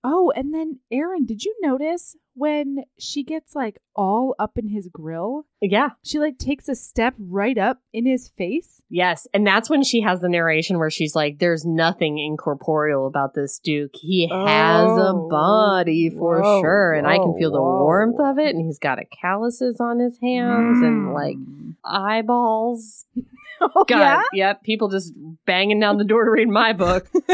[0.03, 4.89] oh, and then Erin, did you notice when she gets like all up in his
[4.91, 5.45] grill?
[5.61, 5.89] Yeah.
[6.03, 8.81] She like takes a step right up in his face.
[8.89, 9.27] Yes.
[9.33, 13.59] And that's when she has the narration where she's like, there's nothing incorporeal about this
[13.59, 13.91] Duke.
[13.93, 16.93] He has a Oh, body for whoa, sure.
[16.93, 18.55] And I can whoa, feel the warmth of it.
[18.55, 21.75] And he's got a calluses on his hands and like mm.
[21.85, 23.05] eyeballs.
[23.75, 23.87] oh, God.
[23.89, 24.21] yeah?
[24.33, 24.63] Yep.
[24.63, 25.13] People just
[25.45, 27.07] banging down the door to read my book.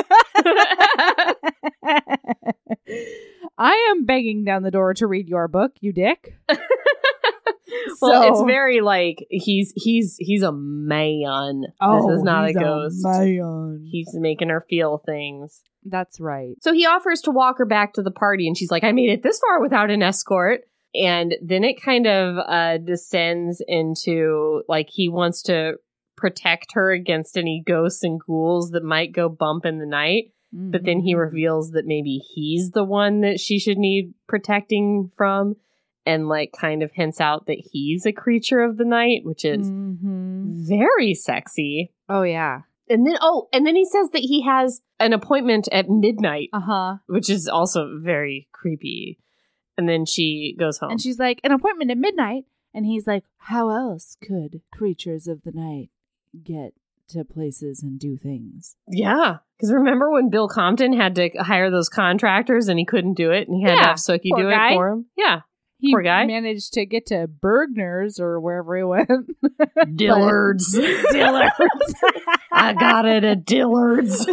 [3.57, 6.33] I am banging down the door to read your book, you dick.
[8.01, 11.63] well, it's very like he's he's he's a man.
[11.81, 13.03] Oh, this is not a ghost.
[13.03, 13.85] man.
[13.85, 15.61] He's making her feel things.
[15.83, 16.55] That's right.
[16.61, 19.09] So he offers to walk her back to the party, and she's like, I made
[19.09, 20.61] it this far without an escort.
[20.95, 25.75] And then it kind of uh, descends into like he wants to
[26.19, 30.31] protect her against any ghosts and ghouls that might go bump in the night.
[30.51, 31.19] But then he Mhm.
[31.19, 35.55] reveals that maybe he's the one that she should need protecting from,
[36.07, 39.69] and like kind of hints out that he's a creature of the night, which is
[39.71, 40.67] Mhm.
[40.67, 41.91] very sexy.
[42.09, 42.61] Oh yeah.
[42.89, 46.61] And then, oh, and then he says that he has an appointment at midnight Uh
[46.61, 46.97] huh.
[47.05, 49.19] which is also very creepy.
[49.77, 50.89] And then she goes home.
[50.91, 52.45] And she's like, an appointment at midnight.
[52.73, 55.89] And he's like, how else could creatures of the night
[56.43, 56.73] get
[57.09, 58.75] to places and do things?
[58.87, 63.31] yeah, because remember when Bill Compton had to hire those contractors and he couldn't do
[63.31, 64.71] it, and he had to have Sookie do guy.
[64.71, 65.05] it for him.
[65.17, 65.41] Yeah,
[65.79, 66.25] he Poor guy.
[66.25, 69.09] managed to get to Bergner's or wherever he went.
[69.95, 70.71] Dillard's.
[71.11, 71.95] Dillard's.
[72.51, 74.25] I got it at Dillard's.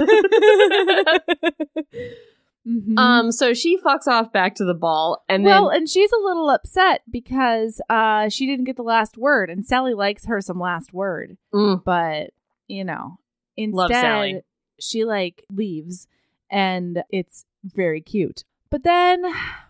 [2.67, 2.99] Mhm.
[2.99, 6.19] um, so she fucks off back to the ball, and well, then and she's a
[6.25, 10.59] little upset because uh she didn't get the last word, and Sally likes her some
[10.59, 12.31] last word, Mm, but
[12.69, 13.19] you know,
[13.57, 14.43] instead
[14.81, 16.09] she like leaves,
[16.51, 18.45] and it's very cute.
[18.69, 19.25] But then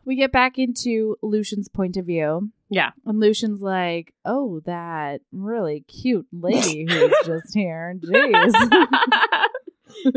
[0.07, 2.51] we get back into Lucien's point of view.
[2.71, 2.91] Yeah.
[3.05, 7.95] And Lucien's like, oh, that really cute lady who's just here.
[8.03, 8.53] Jeez.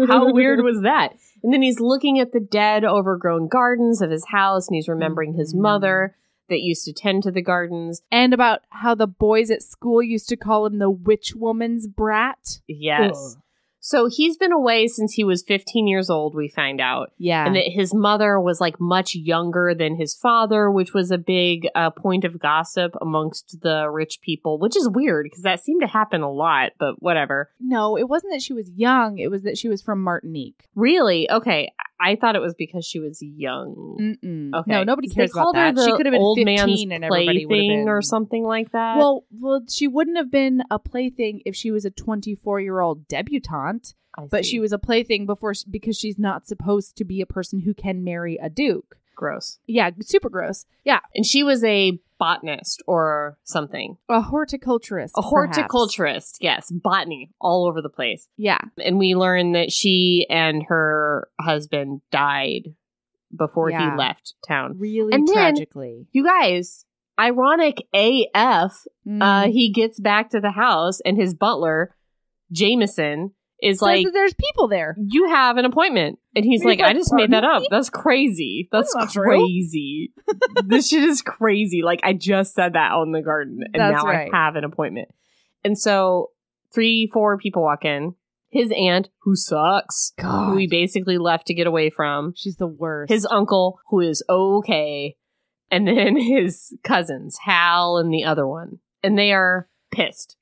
[0.07, 1.13] How weird was that?
[1.43, 5.33] And then he's looking at the dead, overgrown gardens of his house, and he's remembering
[5.33, 5.59] his Mhm.
[5.61, 6.15] mother
[6.49, 8.01] that used to tend to the gardens.
[8.11, 12.59] and about how the boys at school used to call him the witch woman's brat.
[12.67, 13.35] Yes.
[13.37, 13.41] Ugh.
[13.89, 17.11] So he's been away since he was 15 years old, we find out.
[17.17, 17.43] Yeah.
[17.43, 21.67] And that his mother was like much younger than his father, which was a big
[21.73, 25.87] uh, point of gossip amongst the rich people, which is weird because that seemed to
[25.87, 27.49] happen a lot, but whatever.
[27.59, 29.17] no, it wasn't that she was young.
[29.17, 30.69] It was that she was from Martinique.
[30.75, 31.27] Really?
[31.31, 31.71] Okay.
[31.99, 33.97] I thought it was because she was young.
[33.99, 34.53] Mm-mm.
[34.53, 34.71] Okay.
[34.71, 35.77] No, nobody cares about that.
[35.77, 38.43] She could have been old 15 man's and everybody would have plaything been or something
[38.43, 38.97] like that.
[38.97, 43.07] Well, well, she wouldn't have been a plaything if she was a 24 year old
[43.07, 47.25] debutante, I but she was a plaything before because she's not supposed to be a
[47.25, 48.95] person who can marry a duke.
[49.19, 49.59] Gross.
[49.67, 50.65] Yeah, super gross.
[50.83, 53.97] Yeah, And she was a botanist or something.
[54.09, 55.13] a horticulturist.
[55.17, 55.57] A perhaps.
[55.57, 58.27] horticulturist, yes, botany all over the place.
[58.37, 62.73] Yeah, And we learn that she and her husband died
[63.35, 63.91] before Yeah.
[63.91, 64.77] he left town.
[64.79, 66.07] really And then- tragically.
[66.11, 66.85] You guys,
[67.19, 69.21] ironic AF, Mm.
[69.21, 71.95] uh, he gets back to the house and his butler,
[72.51, 74.95] Jameson, is Says like, there's people there.
[74.97, 76.18] you have an appointment.
[76.39, 77.63] And he's, He's like, I just made that up.
[77.69, 78.69] That's crazy.
[78.71, 80.13] That's That's crazy.
[80.63, 81.81] this shit is crazy.
[81.81, 84.29] Like, I just said that out in the garden and That's now right.
[84.33, 85.09] I have an appointment.
[85.65, 86.31] And so
[86.73, 88.15] three, four people walk in.
[88.51, 92.33] His aunt, who sucks, who he basically left to get away from.
[92.37, 93.11] she's the worst.
[93.11, 95.17] His uncle, who is okay.
[95.69, 98.79] And then his cousins, Hal and the other one.
[99.03, 100.37] And they are pissed.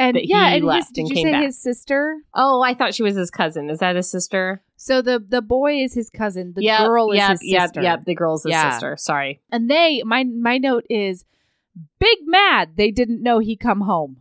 [0.00, 1.42] And yeah, he and his, did and you say back.
[1.44, 2.16] his sister?
[2.34, 3.68] Oh, I thought she was his cousin.
[3.70, 4.62] Is that his sister?
[4.76, 6.54] So the the boy is his cousin.
[6.56, 7.82] The Yep, girl is yep, his yep, sister.
[7.82, 8.70] Yep, the girl's his Yeah.
[8.70, 8.96] sister.
[8.98, 9.40] Sorry.
[9.52, 11.24] And they, my my note is,
[11.98, 12.70] big mad.
[12.76, 14.16] They didn't know he come home.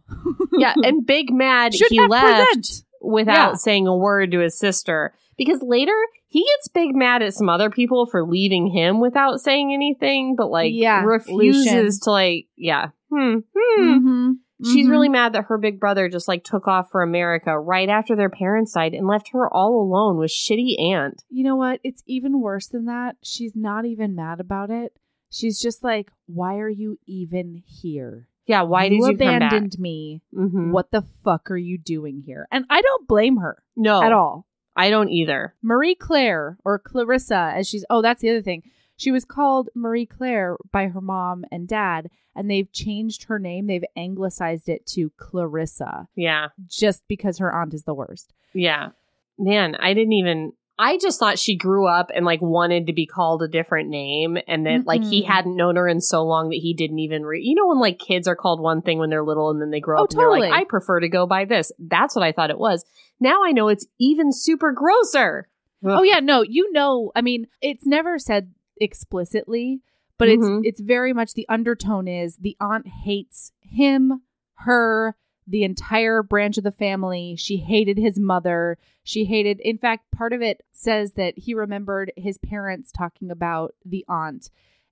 [0.52, 2.84] Yeah, and Big Mad, Should he left present.
[3.02, 3.54] without Yeah.
[3.56, 5.14] saying a word to his sister.
[5.38, 5.96] Because later,
[6.28, 10.52] he gets big mad at some other people for leaving him without saying anything, but
[10.52, 11.90] like Yeah, refuses Lucien.
[12.04, 12.90] to like, yeah.
[13.10, 13.38] Hmm.
[13.58, 13.82] Hmm.
[14.08, 14.34] Mhm.
[14.64, 14.92] She's Mhm.
[14.92, 18.30] really mad that her big brother just like took off for America right after their
[18.30, 21.24] parents died and left her all alone with shitty aunt.
[21.30, 21.80] You know what?
[21.84, 23.16] It's even worse than that.
[23.24, 24.94] She's not even mad about it.
[25.32, 28.28] She's just like, "Why are you even here?
[28.48, 30.24] Yeah, why you did you abandoned me?
[30.34, 30.72] Mhm.
[30.72, 34.46] What the fuck are you doing here?" And I don't blame her No, at all.
[34.76, 35.56] I don't either.
[35.62, 38.64] Marie Claire or Clarissa, as she's oh, that's the other thing.
[39.00, 43.68] She was called Marie Claire by her mom and dad, and they've changed her name.
[43.68, 46.50] They've anglicized it to Clarissa Yeah.
[46.68, 48.34] just because her aunt is the worst.
[48.54, 48.90] Yeah.
[49.38, 53.06] Man, I didn't even I just thought she grew up and like wanted to be
[53.06, 56.56] called a different name and then like he hadn't known her in so long that
[56.62, 59.24] he didn't even re- You know when like kids are called one thing when they're
[59.24, 60.58] little and then they grow Oh, up and they're like totally.
[60.62, 61.74] I prefer to go by this.
[61.80, 62.86] That's what I thought it was.
[63.20, 65.50] Now I know it's even super grosser.
[65.84, 69.82] Oh yeah, no, you know, I mean, it's never said explicitly,
[70.18, 70.60] but Mhm.
[70.64, 74.22] it's it's very much the undertone is the aunt hates him,
[74.56, 75.16] her,
[75.48, 77.36] the entire branch of the family.
[77.36, 78.78] She hated his mother.
[79.04, 83.74] She hated in fact, part of it says that he remembered his parents talking about
[83.86, 84.50] the aunt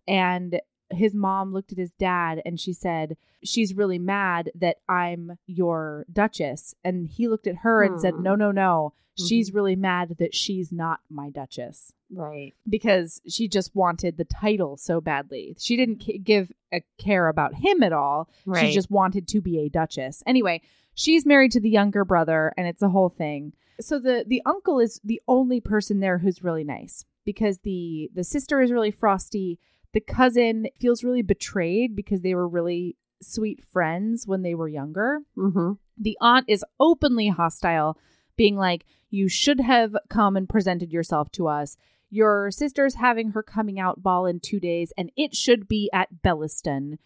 [0.07, 0.59] and
[0.91, 6.05] his mom looked at his dad and she said, She's really mad that I'm your
[6.11, 6.73] duchess.
[6.83, 8.23] And he looked at her and said, Hmm.
[8.23, 8.93] No, no, no.
[9.19, 12.53] She's really mad that she's not my duchess Right.
[12.69, 15.55] because she just wanted the title so badly.
[15.59, 18.29] She didn't ca- give a care about him at all.
[18.45, 18.67] Right.
[18.67, 20.21] She just wanted to be a duchess.
[20.27, 20.61] Anyway,
[20.93, 23.53] she's married to the younger brother and it's a whole thing.
[23.81, 28.23] So the the uncle is the only person there who's really nice because the the
[28.23, 29.59] sister is really frosty.
[29.93, 35.19] The cousin feels really betrayed because they were really sweet friends when they were younger.
[35.37, 35.73] mm-hmm.
[35.97, 37.97] The aunt is openly hostile,
[38.35, 41.77] being like, You should have come and presented yourself to us.
[42.09, 46.21] Your sister's having her coming out ball in two days, and it should be at
[46.23, 46.99] Belliston.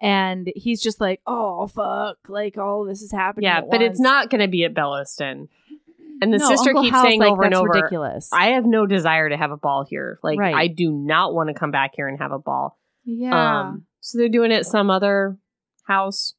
[0.00, 2.18] And he's just like, Oh, fuck.
[2.28, 3.44] Like, all this is happening.
[3.44, 5.48] Yeah, but it's not going to be at Belliston.
[6.20, 8.30] And the No, sister Uncle keeps Hal's saying like, over and over, ridiculous.
[8.32, 10.18] I have no desire to have a ball here.
[10.22, 10.54] Like, Right.
[10.54, 12.78] I do not want to come back here and have a ball.
[13.04, 13.60] Yeah.
[13.68, 15.36] Um, so they're doing it at some other
[15.84, 16.34] house.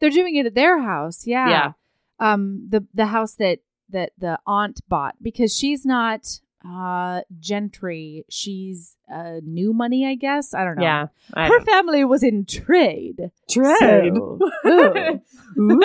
[0.00, 1.26] They're doing it at their house.
[1.26, 1.48] Yeah.
[1.48, 1.72] Yeah.
[2.20, 3.60] Um the the house that
[3.90, 8.24] that the aunt bought because she's not uh gentry.
[8.28, 10.52] She's uh new money, I guess.
[10.54, 10.82] I don't know.
[10.82, 11.06] Yeah.
[11.36, 13.30] Her family was in trade.
[13.48, 13.76] Trade.
[14.16, 15.20] So- Ooh.
[15.58, 15.80] Ooh,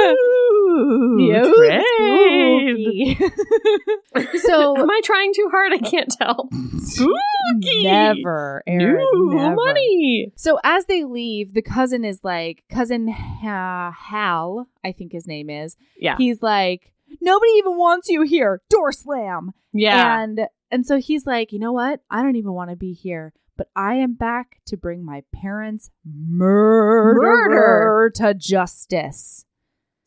[1.55, 3.17] Trade.
[4.41, 5.73] so Am I trying too hard?
[5.73, 6.49] I can't tell.
[6.77, 7.83] Spooky.
[7.83, 9.55] never, Erin, New never.
[9.55, 10.31] money.
[10.35, 15.49] So as they leave, the cousin is like, cousin uh, Hal, I think his name
[15.49, 15.75] is.
[15.97, 16.15] Yeah.
[16.17, 18.61] He's like, nobody even wants you here.
[18.69, 19.51] Door slam.
[19.73, 20.21] Yeah.
[20.21, 22.01] And and so he's like, you know what?
[22.09, 25.89] I don't even want to be here, but I am back to bring my parents'
[26.05, 29.45] murderer to justice.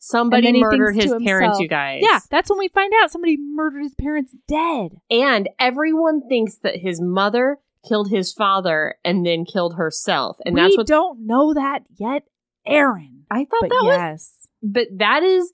[0.09, 1.99] Somebody and then he murdered his parents, himself, you guys.
[2.01, 5.01] Yeah, that's when we find out somebody murdered his parents dead.
[5.11, 10.37] And everyone thinks that his mother killed his father and then killed herself.
[10.45, 12.23] And we that's what we don't know that yet,
[12.65, 13.25] Erin.
[13.29, 14.47] I thought But that was yes.
[14.63, 15.51] but that is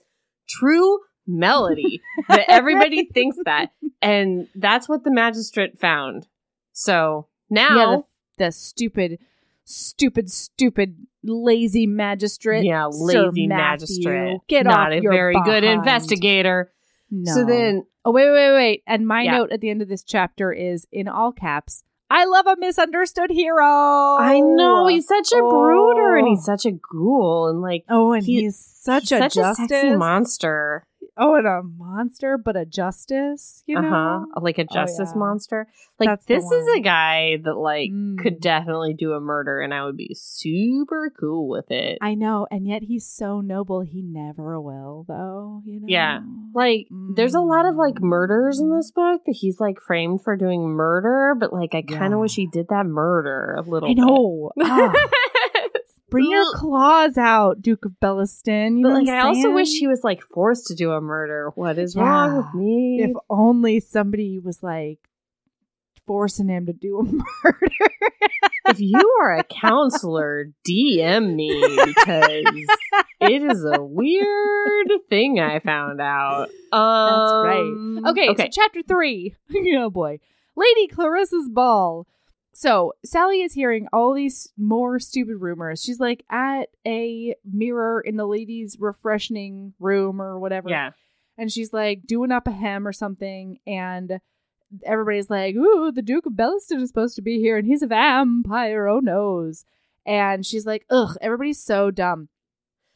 [0.47, 6.27] true melody that everybody thinks that and that's what the magistrate found
[6.73, 7.97] so now Yeah,
[8.37, 9.19] the, the stupid,
[9.65, 12.65] stupid, stupid, lazy magistrate.
[12.65, 16.71] yeah lazy Matthew, magistrate Get not off a your very good investigator
[17.11, 17.33] No.
[17.33, 19.37] so then oh wait, wait, wait, and my Yeah.
[19.37, 21.83] note at the end of this chapter is in all caps.
[22.09, 23.63] I love a misunderstood hero.
[23.65, 26.29] i know he's such a brooder and Oh.
[26.29, 29.65] he's such a ghoul and like Oh, and he- he's such he's a such justice
[29.65, 30.85] a sexy monster
[31.17, 33.63] Oh, and a monster, but a justice.
[33.67, 33.87] You know.
[33.87, 35.19] uh-huh like a justice yeah.
[35.19, 35.67] monster
[35.99, 38.17] like That's this is a guy that like Mm.
[38.17, 42.47] could definitely do a murder and i would be super cool with it I know,
[42.51, 43.81] and yet he's so noble.
[43.81, 45.61] He never will, though.
[45.65, 45.85] You know.
[45.87, 46.19] Yeah.
[46.53, 50.35] Like, there's a lot of like murders in this book that he's like framed for
[50.35, 52.21] doing murder, but like I kind of Yeah.
[52.21, 53.89] wish he did that murder a little.
[53.89, 54.51] I know.
[56.13, 58.77] bring your claws out, Duke of Belliston.
[58.77, 61.51] You but know like, I also wish he was like forced to do a murder.
[61.55, 63.01] What is wrong with me?
[63.03, 64.99] If only somebody was like
[66.05, 67.03] forcing him to do a
[67.43, 67.69] murder.
[68.67, 72.67] if you are a counselor, DM me because
[73.21, 76.49] it is a weird thing I found out.
[76.71, 77.45] Um,
[78.03, 78.11] right.
[78.11, 78.43] Okay, Okay.
[78.45, 79.35] so chapter three.
[79.77, 80.19] oh boy.
[80.55, 82.05] Lady Clarissa's ball.
[82.53, 85.83] So Sally is hearing all these more stupid rumors.
[85.83, 90.69] She's like at a mirror in the ladies' refreshing room or whatever.
[90.69, 90.91] yeah.
[91.37, 93.57] And she's like doing up a hem or something.
[93.65, 94.19] And
[94.85, 97.87] everybody's like, Ooh, the Duke of Belliston is supposed to be here and he's a
[97.87, 98.87] vampire.
[98.87, 99.65] Oh noes.
[100.05, 102.29] And she's like, Ugh, everybody's so dumb.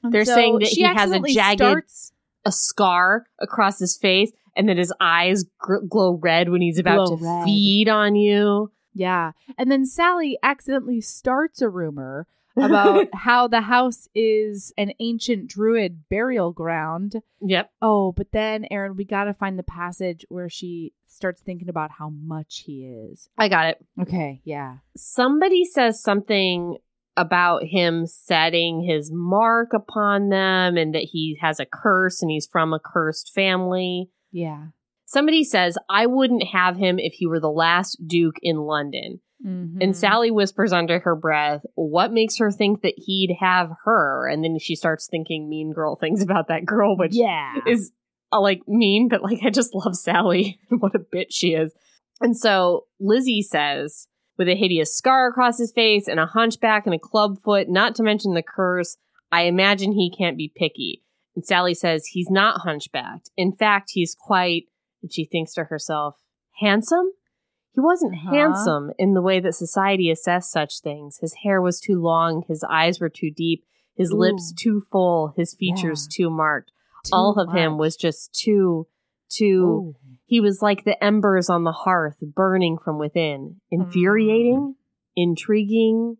[0.03, 2.11] And They're saying that he has a jagged- starts-
[2.45, 7.07] a scar across his face and that his eyes gr- glow red when he's about
[7.07, 7.45] Glow to red.
[7.45, 8.71] feed on you.
[8.97, 9.31] Yeah.
[9.57, 12.27] And then Sally accidentally starts a rumor
[12.57, 17.21] about how the house is an ancient druid burial ground.
[17.41, 17.71] Yep.
[17.81, 21.91] Oh, but then, Erin, we got to find the passage where she starts thinking about
[21.91, 23.29] how much he is.
[23.37, 23.85] I got it.
[24.01, 24.41] Okay.
[24.43, 24.77] Yeah.
[24.95, 26.77] Somebody says something
[27.15, 32.45] about him setting his mark upon them and that he has a curse and he's
[32.45, 34.09] from a cursed family.
[34.31, 34.67] Yeah.
[35.07, 39.21] Somebody says, I wouldn't have him if he were the last Duke in London.
[39.45, 39.81] Mhm.
[39.81, 44.27] And Sally whispers under her breath, What makes her think that he'd have her?
[44.27, 47.53] And then she starts thinking mean girl things about that girl, which yeah.
[47.65, 47.91] is
[48.33, 50.59] uh, like mean, but like I just love Sally.
[50.69, 51.73] what a bitch she is.
[52.19, 56.93] And so Lizzie says, with a hideous scar across his face and a hunchback and
[56.93, 58.97] a club foot, not to mention the curse,
[59.31, 61.03] I imagine he can't be picky.
[61.35, 63.29] And Sally says he's not hunchbacked.
[63.37, 64.65] In fact, he's quite,
[65.01, 66.15] and she thinks to herself,
[66.59, 67.11] handsome?
[67.73, 68.31] He wasn't Uh-huh.
[68.33, 71.19] handsome in the way that society assessed such things.
[71.19, 73.63] His hair was too long, his eyes were too deep,
[73.95, 76.71] his lips too full, his features too marked.
[77.05, 78.87] Too all of him was just too
[79.29, 79.95] too Ooh.
[80.25, 83.59] he was like the embers on the hearth burning from within.
[83.69, 84.75] Infuriating
[85.15, 86.17] intriguing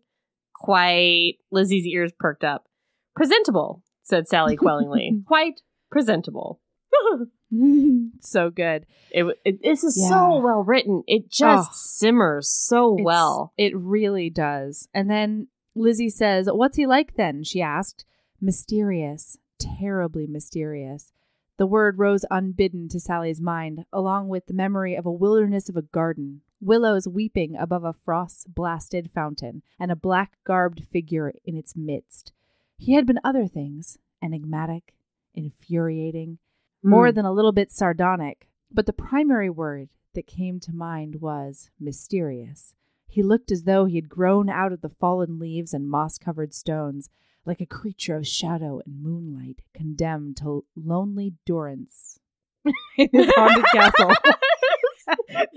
[0.54, 2.68] quite lizzie's ears perked up.
[3.16, 5.22] Presentable said sally quellingly.
[5.26, 5.60] Quite
[5.90, 6.60] presentable
[8.20, 8.86] so good.
[9.10, 10.08] it, it this is Yeah.
[10.08, 11.74] so well written it just Oh.
[11.74, 14.88] simmers so well It really does.
[14.92, 17.44] And then Lizzie says, What's he like then?
[17.44, 18.04] She asked.
[18.40, 21.12] Mysterious, terribly mysterious.
[21.56, 25.76] The word rose unbidden to Sally's mind, along with the memory of a wilderness of
[25.76, 31.56] a garden, willows weeping above a frost blasted fountain, and a black garbed figure in
[31.56, 32.32] its midst.
[32.76, 34.94] He had been other things enigmatic,
[35.34, 36.38] infuriating,
[36.82, 37.14] more Mm.
[37.14, 42.74] than a little bit sardonic, but the primary word that came to mind was mysterious.
[43.06, 46.52] He looked as though he had grown out of the fallen leaves and moss covered
[46.54, 47.08] stones,
[47.46, 52.20] like a creature of shadow and moonlight, condemned to lonely durance
[52.98, 54.10] in his haunted castle.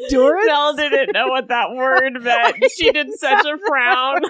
[0.10, 0.48] Durance?
[0.48, 2.56] Mel didn't know what that word meant.
[2.78, 4.22] She did such a frown.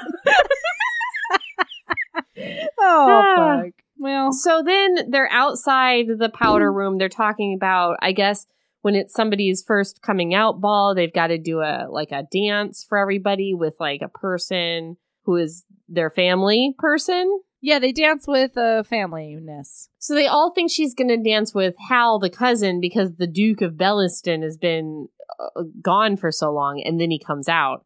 [2.38, 3.62] Oh, Ah.
[3.64, 3.74] fuck.
[4.02, 6.98] Well, So then they're outside the powder room.
[6.98, 8.48] They're talking about, I guess,
[8.82, 12.84] when it's somebody's first coming out ball, they've got to do a like a dance
[12.84, 17.42] for everybody with like a person who is their family person.
[17.62, 19.90] yeah, they dance with uh, familyness.
[20.00, 23.62] So they all think she's going to dance with Hal, the cousin, because the Duke
[23.62, 27.86] of Belliston has been uh, gone for so long, and then he comes out.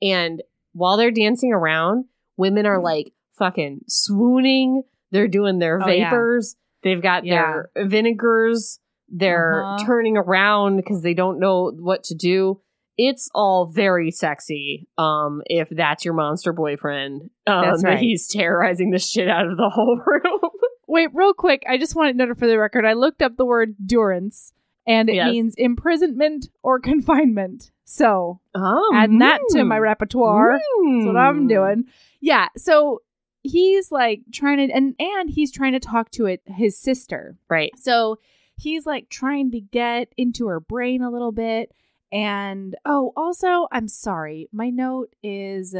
[0.00, 0.42] And
[0.72, 2.06] while they're dancing around,
[2.38, 4.84] women are like fucking swooning.
[5.10, 6.10] They're doing their Oh, yeah.
[6.10, 6.56] vapors.
[6.82, 8.78] They've got their vinegars.
[9.08, 9.84] They're Uh-huh.
[9.84, 12.60] turning around because they don't know what to do.
[12.96, 14.86] It's all very sexy.
[14.98, 17.98] Um, if that's your monster boyfriend, um, That's right.
[17.98, 20.40] he's terrorizing the shit out of the whole room.
[20.86, 21.62] Wait, real quick.
[21.68, 22.84] I just want to note for the record.
[22.84, 24.52] I looked up the word durance,
[24.86, 25.30] and it Yes.
[25.30, 27.70] means imprisonment or confinement.
[27.84, 29.66] So Oh, adding that to mm.
[29.68, 30.52] my repertoire.
[30.52, 31.48] That's what I'm Mm.
[31.48, 31.84] doing.
[32.20, 32.48] Yeah.
[32.56, 33.00] So
[33.42, 37.36] he's like trying to, and and he's trying to talk to it his sister.
[37.48, 37.72] Right.
[37.76, 38.16] So
[38.56, 41.72] he's like trying to get into her brain a little bit.
[42.12, 44.48] And oh, also, I'm sorry.
[44.52, 45.76] My note is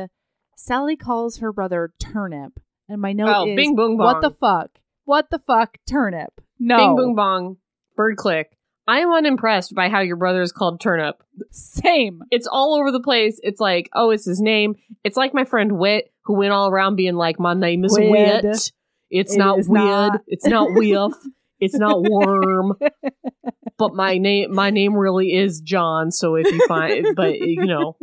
[0.56, 4.06] Sally calls her brother Turnip, and my note Oh, is bing boom bong.
[4.06, 4.70] what the fuck?
[5.04, 6.40] What the fuck, Turnip?
[6.58, 7.56] No, Bing boom bong.
[7.96, 8.56] Bird click.
[8.90, 11.22] I am unimpressed by how your brother is called Turnip.
[11.52, 12.22] same.
[12.32, 13.38] It's all over the place.
[13.42, 14.74] It's like, oh, it's his name.
[15.04, 18.44] It's like my friend Wit, who went all around being like, my name is Wit.
[18.44, 20.12] It's It not weird.
[20.12, 20.20] not.
[20.26, 21.12] It's not whiff.
[21.60, 22.72] it's not worm.
[23.78, 26.10] but my name, my name really is John.
[26.10, 27.96] So if you find, but you know,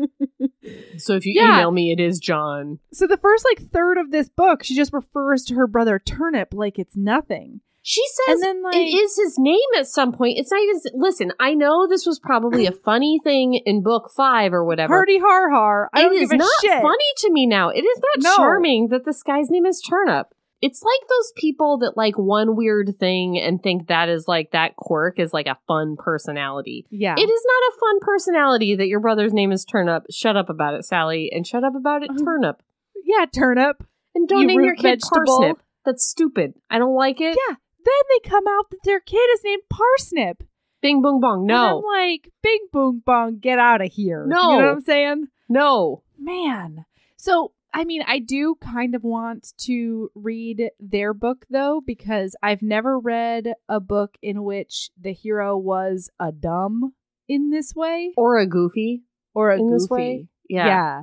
[0.98, 1.56] so if you Yeah.
[1.58, 2.80] email me, it is John.
[2.94, 6.54] So the first like third of this book, she just refers to her brother Turnip
[6.54, 7.60] like it's nothing.
[7.90, 10.38] She says then like it is his name at some point.
[10.38, 10.76] It's not even.
[10.94, 14.94] Listen, I know this was probably a funny thing in book five or whatever.
[14.94, 15.90] Hardy har har.
[15.94, 16.82] I It don't is give a not shit.
[16.82, 17.70] funny to me now.
[17.70, 18.36] It is not No.
[18.36, 20.28] charming that this guy's name is Turnip.
[20.62, 24.76] It's like those people that like one weird thing and think that is like that
[24.76, 26.86] quirk is like a fun personality.
[26.90, 27.16] Yeah.
[27.18, 30.04] It is not a fun personality that your brother's name is Turnip.
[30.12, 32.10] Shut up about it, Sally, and shut up about it.
[32.26, 32.62] Turnip.
[33.06, 33.82] Yeah, Turnip.
[34.14, 35.40] And don't You name your kid vegetable.
[35.40, 35.58] Parsnip.
[35.86, 36.54] That's stupid.
[36.70, 37.38] I don't like it.
[37.48, 37.56] Yeah.
[37.88, 40.42] Then they come out that their kid is named Parsnip.
[40.82, 41.40] Bing boom bong.
[41.40, 41.78] And No.
[41.78, 44.26] I'm like, bing boom bong, get out of here.
[44.28, 44.36] No.
[44.36, 45.28] You know what I'm saying?
[45.48, 46.04] No.
[46.20, 46.86] Man.
[47.16, 52.62] So, I mean, I do kind of want to read their book though, because I've
[52.62, 56.94] never read a book in which the hero was a dumb
[57.28, 60.28] in this way Or a goofy or a goofy.
[60.50, 60.68] Yeah.
[60.68, 61.02] Yeah.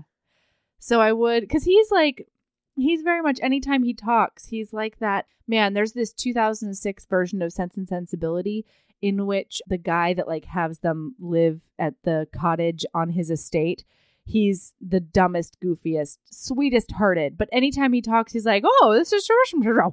[0.79, 2.29] So I would, because he's like,
[2.77, 5.27] he's very much, anytime he talks, he's like that.
[5.47, 8.65] Man, there's this 2006 version of Sense and Sensibility
[9.03, 13.85] in which the guy that like has them live at the cottage on his estate,
[14.25, 17.37] he's the dumbest, goofiest, sweetest hearted.
[17.37, 19.29] But anytime he talks, he's like, oh, this is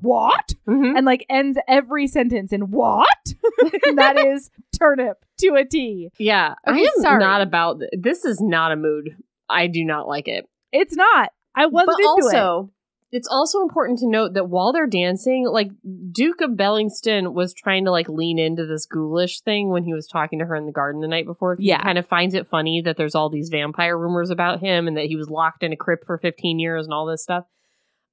[0.02, 0.54] what?
[0.68, 0.96] Mhm.
[0.98, 3.34] And like ends every sentence in what?
[3.86, 6.10] and that is turnip to a T.
[6.18, 6.56] Yeah.
[6.66, 7.20] I Okay, am sorry.
[7.20, 9.18] not about th- this is not a mood.
[9.50, 10.48] I do not like it.
[10.72, 11.32] It's not.
[11.56, 12.40] I wasn't but into it.
[12.40, 12.72] also,
[13.12, 15.70] it's also important to note that while they're dancing, like
[16.12, 20.08] Duke of Belliston was trying to like lean into this ghoulish thing when he was
[20.08, 21.56] talking to her in the garden the night before.
[21.60, 21.82] He Yeah.
[21.84, 25.08] kind of finds it funny that there's all these vampire rumors about him and that
[25.08, 27.44] he was locked in a crypt for 15 years and all this stuff.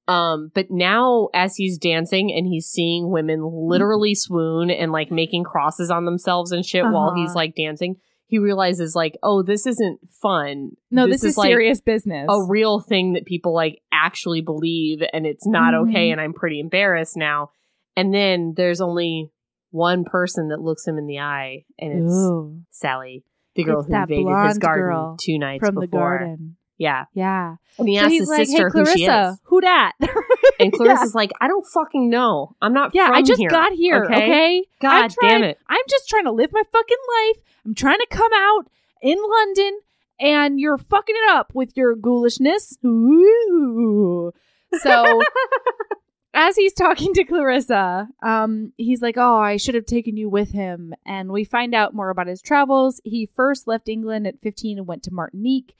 [0.09, 5.43] Um, but now as he's dancing and he's seeing women literally swoon and like making
[5.43, 7.21] crosses on themselves and shit while Uh-huh.
[7.21, 7.97] he's like dancing,
[8.29, 10.71] he realizes like, oh, this isn't fun.
[10.91, 12.27] No, this, is, like serious business.
[12.29, 15.89] a real thing that people like actually believe and it's not Mhm.
[15.89, 17.49] okay and I'm pretty embarrassed now.
[17.97, 19.31] And then there's only
[19.71, 23.23] one person that looks him in the eye and it's Ooh, Sally,
[23.55, 25.87] the girl It's who invaded his garden two nights from before.
[25.87, 26.55] the garden.
[26.79, 27.05] Yeah.
[27.13, 27.57] Yeah.
[27.77, 29.39] And he so asks he's his like, sister "Hey, who she Clarissa, is.
[29.43, 29.93] who dat?"
[30.59, 32.55] And Clarissa's like, I don't fucking know.
[32.61, 34.03] I'm not yeah, I just here, got here.
[34.05, 34.65] Okay.
[34.81, 35.57] God I'm trying- damn it.
[35.69, 37.43] I'm just trying to live my fucking life.
[37.65, 38.67] I'm trying to come out
[39.01, 39.79] in London,
[40.19, 42.77] and you're fucking it up with your ghoulishness.
[42.85, 44.31] Ooh.
[44.81, 45.21] So
[46.33, 50.51] as he's talking to Clarissa, um, he's like, "Oh, I should have taken you with
[50.51, 52.99] him." And we find out more about his travels.
[53.03, 55.75] He first left England at 15 and went to Martinique,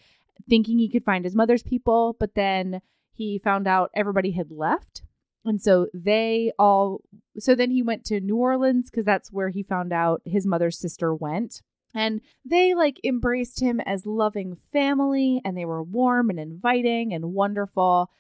[0.48, 2.82] thinking he could find his mother's people, but then
[3.12, 5.02] he found out everybody had left.
[5.46, 7.02] And so they all
[7.38, 10.78] so then he went to New Orleans because that's where he found out his mother's
[10.80, 11.62] sister went.
[11.96, 17.34] And they like embraced him as loving family and they were warm and inviting and
[17.34, 18.12] wonderful.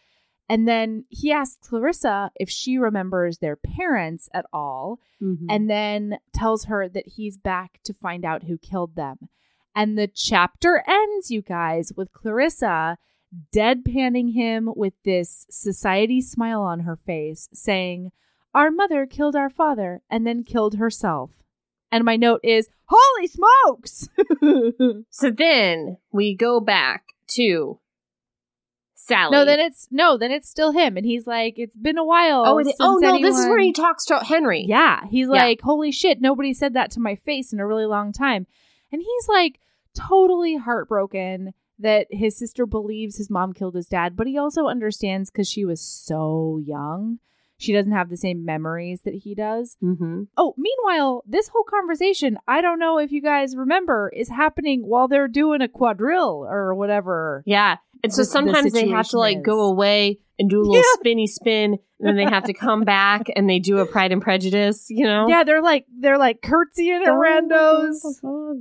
[0.47, 5.45] And then he asks Clarissa if she remembers their parents at all Mhm.
[5.49, 9.29] and then tells her that he's back to find out who killed them.
[9.75, 12.97] And the chapter ends, you guys, with Clarissa
[13.55, 18.11] deadpanning him with this society smile on her face, saying,
[18.53, 21.31] Our mother killed our father and then killed herself.
[21.91, 24.09] And my note is, Holy smokes!
[25.09, 27.03] so then we go back
[27.35, 27.79] to
[28.95, 29.31] Sally.
[29.31, 32.43] no, then it's no, then it's still him, and he's like, "It's been a while."
[32.45, 34.65] oh, it, oh no, this is where he talks to Henry.
[34.67, 35.33] Yeah, he's Yeah.
[35.43, 38.45] like, "Holy shit, nobody said that to my face in a really long time,"
[38.91, 39.59] and he's like,
[39.93, 45.31] totally heartbroken that his sister believes his mom killed his dad, but he also understands
[45.31, 47.19] because she was so young,
[47.57, 49.77] she doesn't have the same memories that he does.
[49.83, 50.23] Mm-hmm.
[50.37, 55.07] Oh, meanwhile, this whole conversation, I don't know if you guys remember, is happening while
[55.07, 57.43] they're doing a quadrille or whatever.
[57.45, 57.77] Yeah.
[58.03, 60.75] And so the- the sometimes they have to like go away and do a little
[60.75, 60.81] Yeah.
[60.93, 64.21] spinny spin, and then they have to come back and they do a Pride and
[64.21, 64.87] Prejudice.
[64.89, 65.27] You know?
[65.27, 68.01] Yeah, they're like they're like curtsying oh at randos.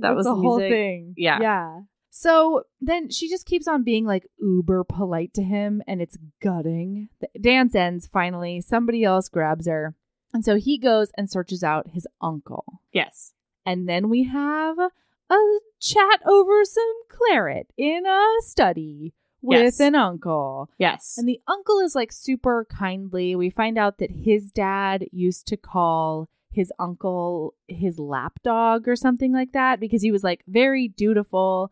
[0.01, 1.13] That was the the whole thing.
[1.17, 1.39] Yeah.
[1.41, 1.79] Yeah.
[2.11, 7.07] So then she just keeps on being like uber polite to him and it's gutting.
[7.21, 8.59] The dance ends finally.
[8.59, 9.95] Somebody else grabs her.
[10.33, 12.81] And so he goes and searches out his uncle.
[12.91, 13.33] Yes.
[13.65, 15.37] And then we have a
[15.79, 19.79] chat over some claret in a study with Yes.
[19.79, 20.69] an uncle.
[20.77, 21.15] Yes.
[21.17, 23.35] And the uncle is like super kindly.
[23.35, 29.31] We find out that his dad used to call his uncle his lapdog or something
[29.31, 31.71] like that because he was like very dutiful.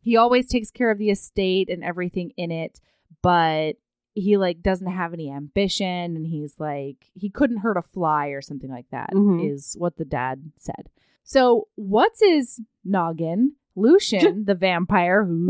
[0.00, 2.80] He always takes care of the estate and everything in it,
[3.22, 3.76] but
[4.14, 8.42] he like doesn't have any ambition and he's like he couldn't hurt a fly or
[8.42, 9.10] something like that.
[9.42, 9.80] Is Mhm.
[9.80, 10.88] what the dad said.
[11.24, 13.52] So, what's his noggin?
[13.76, 15.48] Lucien, the vampire Ooh,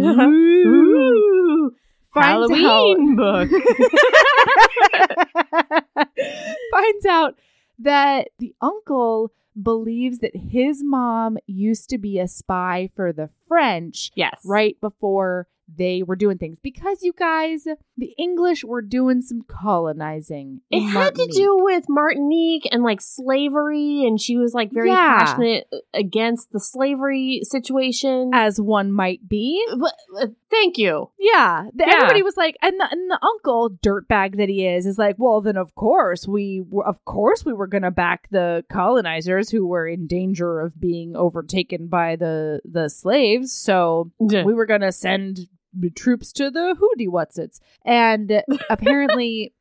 [2.12, 3.50] finds Halloween book.
[6.72, 7.34] finds out
[7.78, 14.10] that the uncle believes that his mom used to be a spy for the French
[14.14, 14.40] yes.
[14.44, 17.66] right before they were doing things because you guys
[17.98, 24.04] the english were doing some colonizing It had to do with Martinique and like slavery,
[24.06, 25.18] and she was like very Yeah.
[25.18, 28.30] passionate against the slavery situation.
[28.32, 31.10] as one might be But, uh, thank you.
[31.18, 31.94] yeah, the- Yeah.
[31.96, 35.40] everybody was like and the, and the uncle dirtbag that he is is like well
[35.40, 39.86] then of course we were of course we were gonna back the colonizers who were
[39.86, 45.40] in danger of being overtaken by the the slaves so we were gonna send
[45.94, 49.52] troops to the hootie whatsits and apparently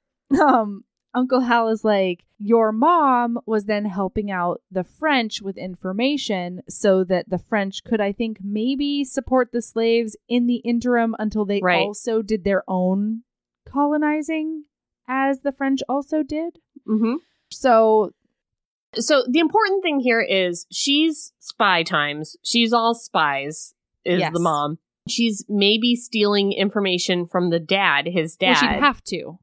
[0.42, 0.84] um
[1.14, 7.04] uncle hal is like your mom was then helping out the french with information so
[7.04, 11.60] that the french could i think maybe support the slaves in the interim until they
[11.62, 11.82] Right.
[11.82, 13.24] also did their own
[13.68, 14.64] colonizing
[15.08, 17.16] as the french also did Mm-hmm.
[17.52, 18.12] so
[18.96, 22.38] So the important thing here is she's spy times.
[22.44, 23.74] She's all spies.
[24.06, 24.32] Is Yes.
[24.34, 24.80] the mom?
[25.08, 29.40] She's maybe stealing information from the dad, his dad, well, she'd have to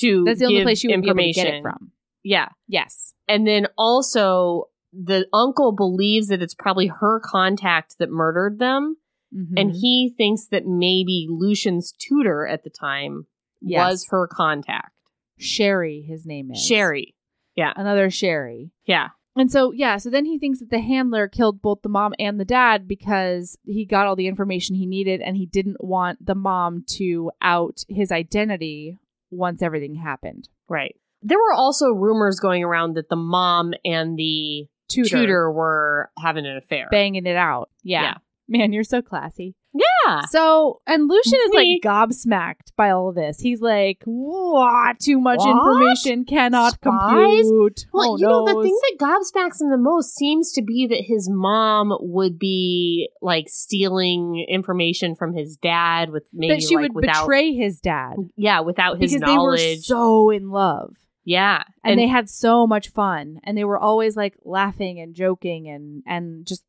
[0.00, 1.90] to that's the only place she would be able to get it from
[2.22, 8.58] Yeah, yes and then also the uncle believes that it's probably her contact that murdered
[8.58, 8.96] them,
[9.30, 9.80] and Mhm.
[9.80, 13.26] he thinks that maybe Lucien's tutor at the time
[13.60, 13.90] Yes.
[13.90, 14.92] was her contact,
[15.36, 17.14] sherry his name is Sherry.
[17.56, 17.72] Yeah.
[17.76, 18.70] Another Sherry.
[18.86, 22.12] Yeah, And so, yeah, so then he thinks that the handler killed both the mom
[22.18, 26.24] and the dad because he got all the information he needed and he didn't want
[26.24, 28.98] the mom to out his identity
[29.30, 30.48] once everything happened.
[30.68, 30.96] right.
[31.20, 36.46] There were also rumors going around that the mom and the Tutor, tutor, were having
[36.46, 36.86] an affair.
[36.92, 37.70] banging it out.
[37.82, 38.02] Yeah.
[38.02, 38.14] Yeah.
[38.48, 39.54] Man, you're so classy.
[39.74, 40.22] Yeah.
[40.30, 43.38] So, and Lucien is like gobsmacked by all of this.
[43.38, 44.98] He's like, what?
[44.98, 45.50] Too much What?
[45.50, 46.82] information cannot Spies?
[46.82, 47.86] compute.
[47.92, 51.02] Well, oh, you know, the thing that gobsmacks him the most seems to be that
[51.06, 56.84] his mom would be like stealing information from his dad with maybe that she like
[56.84, 59.60] would without betray his dad yeah without his because knowledge.
[59.60, 60.94] they were so in love.
[61.24, 65.68] yeah, and, they had so much fun and they were always like laughing and joking
[65.68, 66.64] and and just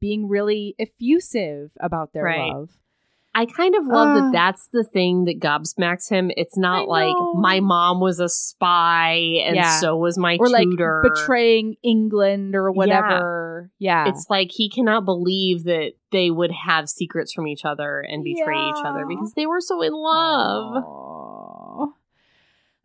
[0.00, 2.52] being really effusive about their Right.
[2.52, 2.70] love
[3.38, 4.14] I kind of love Ah.
[4.14, 4.32] that.
[4.32, 6.30] That's the thing that gobsmacks him.
[6.38, 9.12] It's not like my mom was a spy
[9.44, 9.78] and Yeah.
[9.78, 11.02] so was my or like tutor.
[11.04, 17.30] betraying england or whatever yeah, It's like he cannot believe that they would have secrets
[17.34, 20.82] from each other and betray each other because they were so in love.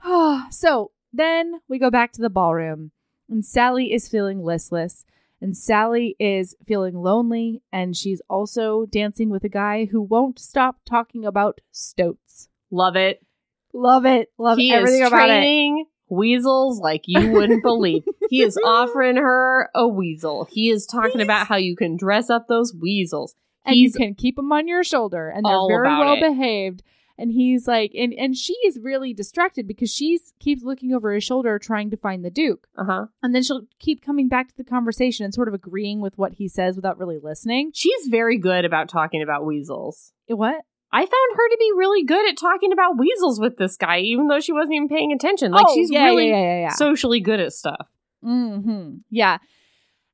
[0.50, 2.92] So then we go back to the ballroom
[3.30, 5.06] and sally is feeling listless
[5.42, 10.78] And Sally is feeling lonely, and she's also dancing with a guy who won't stop
[10.86, 12.48] talking about stoats.
[12.70, 13.26] Love it.
[13.74, 14.30] Love it.
[14.38, 15.40] Love he everything about it.
[15.40, 18.04] training weasels like you wouldn't believe.
[18.30, 20.48] he is offering her a weasel.
[20.52, 23.34] He is talking about how you can dress up those weasels.
[23.66, 26.22] and He's you can keep them on your shoulder and they're very well it.
[26.22, 26.84] behaved
[27.22, 31.24] and he's like and and she is really distracted because she's keeps looking over his
[31.24, 33.06] shoulder trying to find the duke uh huh.
[33.24, 36.34] and then she'll keep coming back to the conversation and sort of agreeing with what
[36.34, 40.12] he says without really listening She's very good about talking about weasels.
[40.28, 44.00] what I found her to be really good at talking about weasels with this guy,
[44.00, 45.54] even though she wasn't even paying attention.
[45.54, 47.88] Like Oh, she's yeah, really yeah, yeah, socially good at stuff.
[48.22, 49.38] hmm yeah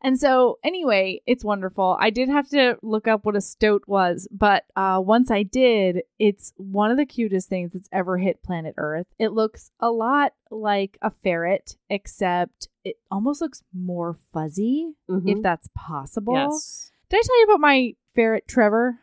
[0.01, 4.27] and so anyway it's wonderful i did have to look up what a stoat was
[4.31, 8.73] but uh, once i did it's one of the cutest things that's ever hit planet
[8.77, 15.29] earth it looks a lot like a ferret except it almost looks more fuzzy Mhm.
[15.37, 16.91] if that's possible Yes.
[17.09, 18.99] did i tell you about my ferret trevor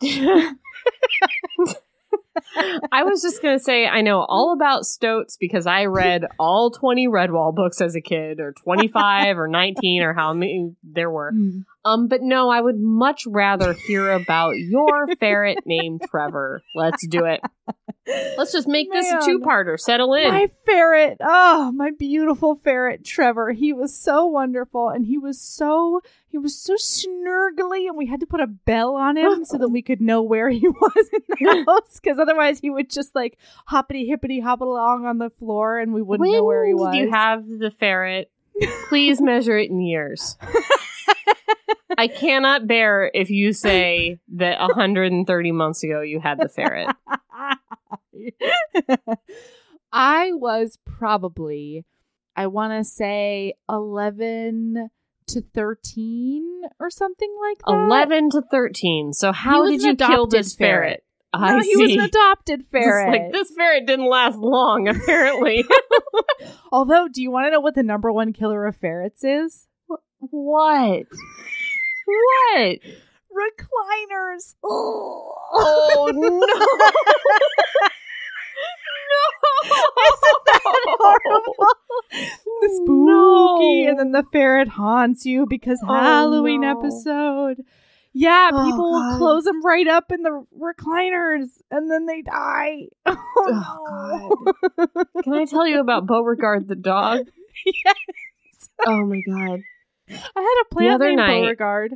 [2.92, 7.06] I was just gonna say I know all about stoats because I read all twenty
[7.08, 11.32] Redwall books as a kid, or twenty five, or nineteen, or how many there were.
[11.84, 16.62] Um, but no, I would much rather hear about your ferret named Trevor.
[16.74, 17.40] Let's do it.
[18.06, 19.24] Let's just make this a Man.
[19.24, 19.78] two parter.
[19.78, 20.28] Settle in.
[20.28, 23.52] My ferret, oh, my beautiful ferret Trevor.
[23.52, 28.20] He was so wonderful and he was so he was so snurgly and we had
[28.20, 31.20] to put a bell on him so that we could know where he was in
[31.28, 35.78] the house cuz otherwise he would just like hoppity hippity hop along on the floor
[35.78, 36.92] and we wouldn't when know where he was.
[36.94, 38.30] did you have the ferret?
[38.88, 40.36] Please measure it in years.
[41.98, 46.88] I cannot bear if you say that 130 months ago you had the ferret.
[49.92, 51.84] I was probably
[52.34, 54.88] I want to say 11
[55.28, 57.86] to 13 or something like that.
[57.86, 61.04] 11 to 13 so how did you kill this ferret, ferret.
[61.32, 63.08] i no, see he was an adopted ferret.
[63.08, 65.64] like this ferret didn't last long apparently
[66.72, 69.66] Although, do you want to know what the number one killer of ferrets is?
[70.30, 71.06] What
[72.06, 72.78] what
[73.32, 74.54] Recliners.
[74.64, 76.46] oh no No.
[79.64, 81.66] Isn't that horrible?
[82.60, 86.70] the spooky, and then the ferret haunts you because Oh, Halloween no.
[86.78, 87.62] episode.
[88.14, 89.18] Yeah, Oh, people will God.
[89.18, 92.88] close them right up in the recliners, and then they die.
[93.44, 94.86] Oh, oh, no.
[95.22, 97.26] can i tell you about beauregard the dog
[97.66, 97.96] yes.
[98.86, 99.60] oh my god
[100.36, 101.94] I had a plant other named night- Beauregard.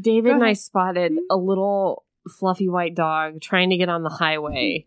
[0.00, 1.18] david and i spotted Mhm.
[1.30, 2.04] a little
[2.38, 4.86] fluffy white dog trying to get on the highway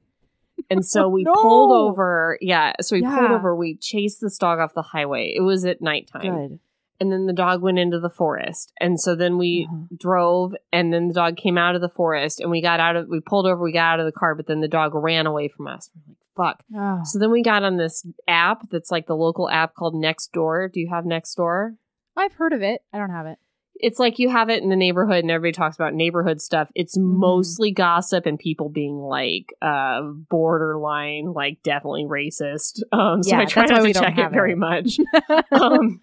[0.69, 1.33] and so we No.
[1.33, 5.41] pulled over yeah so we pulled over we chased this dog off the highway it
[5.41, 6.59] was at nighttime Good.
[6.99, 9.85] and then the dog went into the forest and so then we Uh-huh.
[9.97, 13.07] drove and then the dog came out of the forest and we got out of
[13.09, 15.47] we pulled over we got out of the car but then the dog ran away
[15.47, 16.17] from us we're like
[16.57, 17.01] fuck Oh.
[17.03, 20.69] so then we got on this app that's like the local app called Next Door.
[20.73, 21.75] Do you have Nextdoor?
[22.17, 22.81] I've heard of it.
[22.93, 23.37] I don't have it.
[23.81, 26.69] It's like you have it in the neighborhood and everybody talks about neighborhood stuff.
[26.75, 27.17] It's Mm-hmm.
[27.19, 32.81] mostly gossip and people being like uh borderline, like definitely racist.
[32.91, 34.57] Um so Yeah, I try not to check it very it.
[34.57, 34.99] much.
[35.51, 36.01] um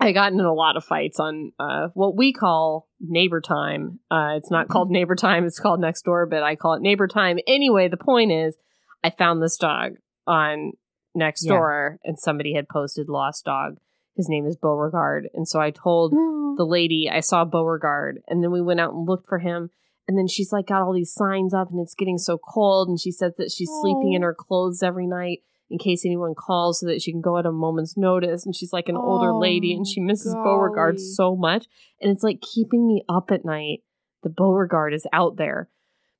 [0.00, 4.00] I got in a lot of fights on uh, what we call neighbor time.
[4.10, 7.06] Uh, it's not called neighbor time; it's called next door, but I call it neighbor
[7.06, 7.38] time.
[7.46, 8.56] Anyway, the point is,
[9.04, 9.92] I found this dog
[10.26, 10.72] on
[11.14, 11.50] next Yeah.
[11.50, 13.76] door, and somebody had posted lost dog.
[14.16, 18.50] His name is Beauregard, and so I told the lady I saw Beauregard, and then
[18.50, 19.70] we went out and looked for him.
[20.08, 23.00] And then she's like got all these signs up, and it's getting so cold, and
[23.00, 25.38] she says that she's sleeping in her clothes every night
[25.70, 28.44] in case anyone calls, so that she can go at a moment's notice.
[28.44, 31.66] And she's like an older lady, and she misses Beauregard so much,
[32.00, 33.78] and it's like keeping me up at night.
[34.24, 35.70] The Beauregard is out there,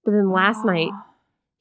[0.05, 0.91] but then last night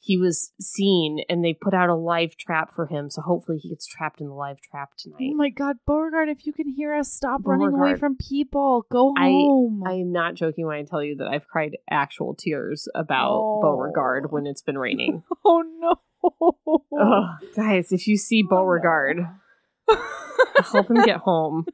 [0.04, 3.12] he was seen, and they put out a live trap for him.
[3.12, 5.30] So hopefully he gets trapped in the live trap tonight.
[5.32, 6.28] Oh my God, Beauregard!
[6.28, 8.86] If you can hear us, stop running away from people.
[8.92, 9.84] Go home.
[9.86, 13.60] I am not joking when I tell you that I've cried actual tears about Oh.
[13.62, 15.22] Beauregard when it's been raining.
[15.46, 18.50] oh no, Ugh, guys, if you see Oh.
[18.50, 19.20] Beauregard,
[20.72, 21.66] help him get home.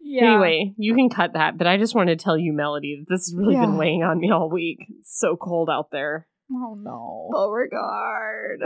[0.00, 0.32] yeah.
[0.32, 3.26] Anyway, you can cut that, but I just wanted to tell you, Melody, that this
[3.28, 3.66] has really Yeah.
[3.66, 4.86] been weighing on me all week.
[4.98, 6.26] It's so cold out there.
[6.52, 7.28] Oh no.
[7.32, 8.60] Beauregard.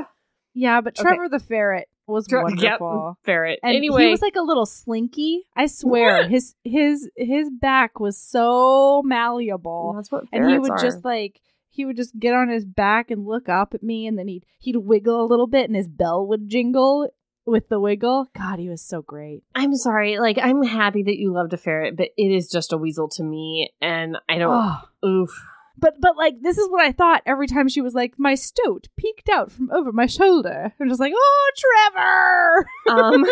[0.55, 1.03] Yeah, but Okay.
[1.09, 3.18] Trevor the ferret was Yep, wonderful.
[3.24, 3.59] ferret.
[3.62, 5.43] And anyway, he was like a little slinky.
[5.57, 10.78] I swear, his his his back was so malleable, that's what and he would are.
[10.78, 14.18] just like he would just get on his back and look up at me, and
[14.18, 17.09] then he'd he'd wiggle a little bit, and his bell would jingle.
[17.47, 18.26] with the wiggle.
[18.35, 19.43] God, he was so great.
[19.55, 20.18] I'm sorry.
[20.18, 23.22] Like, I'm happy that you loved a ferret, but it is just a weasel to
[23.22, 23.70] me.
[23.82, 24.80] And I don't.
[25.03, 25.07] Oh.
[25.07, 25.47] Oof.
[25.77, 28.87] But but like this is what I thought every time she was like, my stoat
[28.97, 30.72] peeked out from over my shoulder.
[30.81, 32.66] I'm just like, oh Trevor.
[32.89, 33.25] Um,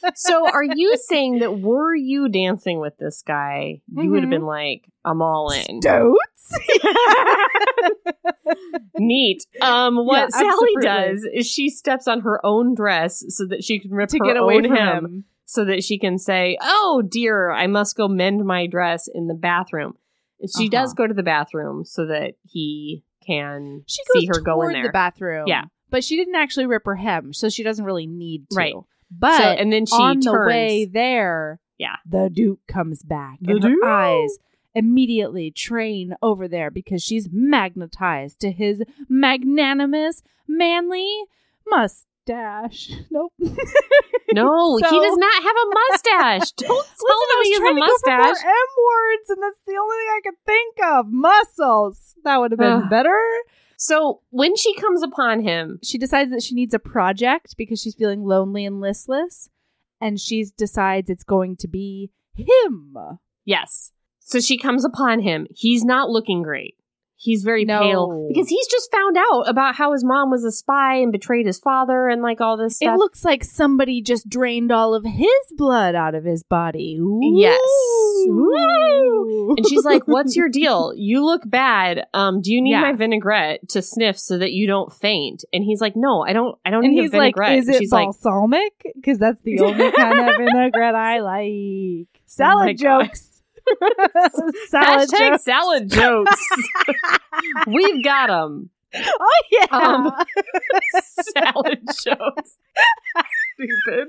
[0.14, 4.30] so, are you saying that were you dancing with this guy, you would have Mhm.
[4.30, 5.80] been like, I'm all in?
[5.80, 6.58] Stoats?
[8.98, 9.44] Neat.
[9.60, 13.80] Um, what Yeah, Sally does is she steps on her own dress so that she
[13.80, 15.24] can rip to get away from hem, him.
[15.44, 19.34] so that she can say, "Oh dear, I must go mend my dress in the
[19.34, 19.94] bathroom."
[20.40, 20.70] And she Uh-huh.
[20.82, 24.72] does go to the bathroom so that he can She goes see her go in
[24.72, 24.82] there.
[24.84, 25.44] the bathroom.
[25.46, 25.64] Yeah.
[25.90, 28.56] But she didn't actually rip her hem, so she doesn't really need to.
[28.56, 28.74] Right.
[29.10, 30.24] But so, and then she on turns.
[30.26, 31.96] the way there, Yeah.
[32.04, 33.38] the Duke comes back.
[33.40, 34.38] The and her eyes
[34.74, 41.08] immediately train over there because she's magnetized to his magnanimous, manly
[42.26, 42.90] mustache.
[43.10, 43.32] Nope.
[43.38, 46.52] no, he does not have a mustache.
[46.56, 48.44] Don't tell him he has a to go for mustache.
[48.44, 51.06] M words, and that's the only thing I could think of.
[51.08, 52.14] Muscles.
[52.24, 53.20] That would have been better.
[53.76, 57.94] So when she comes upon him, she decides that she needs a project because she's
[57.94, 59.50] feeling lonely and listless
[60.00, 62.96] and she decides it's going to be him
[63.44, 63.92] Yes.
[64.20, 65.46] So she comes upon him.
[65.50, 66.76] He's not looking great.
[67.16, 67.80] He's very No.
[67.80, 71.46] pale because he's just found out about how his mom was a spy and betrayed
[71.46, 75.28] his father and like all this it looks like somebody just drained all of his
[75.56, 77.20] blood out of his body Ooh.
[77.36, 77.58] Yes.
[78.28, 79.54] Ooh.
[79.56, 80.92] and she's like, "What's your deal?
[80.96, 82.06] You look bad.
[82.14, 82.80] Um, do you need Yeah.
[82.82, 86.56] my vinaigrette to sniff so that you don't faint?" And he's like, "No, I don't.
[86.64, 89.90] I don't and need a like vinaigrette." is it she's balsamic because that's the only
[89.92, 93.10] kind of vinaigrette i like salad Oh my God.
[94.68, 96.46] salad "Hashtag jokes salad jokes."
[97.66, 98.70] We've got them.
[98.94, 100.12] oh yeah Um,
[101.02, 102.58] salad jokes.
[103.54, 104.08] Stupid.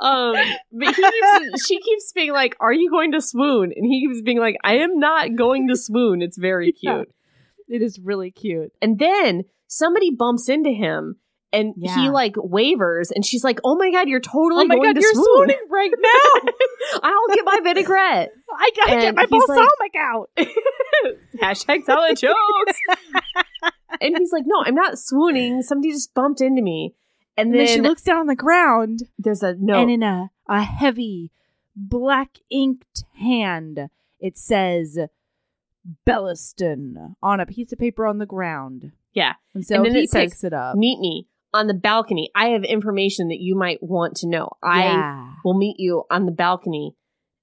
[0.00, 0.34] Um,
[0.72, 4.22] but he keeps, she keeps being like, "Are you going to swoon?" And he keeps
[4.22, 6.96] being like, "I am not going to swoon." It's very Yeah.
[6.98, 7.14] cute.
[7.68, 11.16] it is really cute And then somebody bumps into him,
[11.52, 14.88] and he like wavers, and she's like, "Oh my god, you're totally oh my going
[14.88, 16.50] god to you're swoon." swooning right now
[17.02, 18.30] I'll get my vinaigrette.
[18.56, 20.30] I gotta And get my he's like- balsamic out.
[21.42, 22.78] Hashtag salad jokes.
[24.00, 25.62] and he's like, "No, I'm not swooning.
[25.62, 26.94] Somebody just bumped into me."
[27.36, 29.82] And And then, then she looks down on the ground, there's a note.
[29.82, 31.30] and in a, a heavy,
[31.74, 33.88] black inked hand,
[34.20, 34.98] it says
[36.06, 38.92] Belliston on a piece of paper on the ground.
[39.14, 39.34] Yeah.
[39.54, 40.76] And so And then he it says, picks it up.
[40.76, 42.30] meet me on the balcony.
[42.34, 44.50] I have information that you might want to know.
[44.62, 45.32] I yeah.
[45.44, 46.94] will meet you on the balcony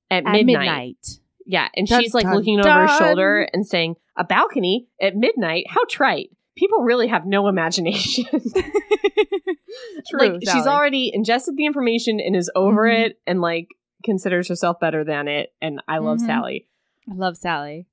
[0.10, 0.46] at, At midnight.
[0.60, 1.08] midnight.
[1.46, 5.16] Yeah, and Dun, she's like dun, looking over her shoulder and saying, "A balcony at
[5.16, 5.66] midnight?
[5.70, 6.30] How trite!
[6.58, 8.26] People really have no imagination."
[10.10, 10.20] True.
[10.20, 13.06] like she's already ingested the information and is over Mhm.
[13.06, 13.68] it, and like
[14.04, 15.54] considers herself better than it.
[15.62, 16.26] And I love Mhm.
[16.26, 16.68] Sally.
[17.10, 17.86] I love Sally.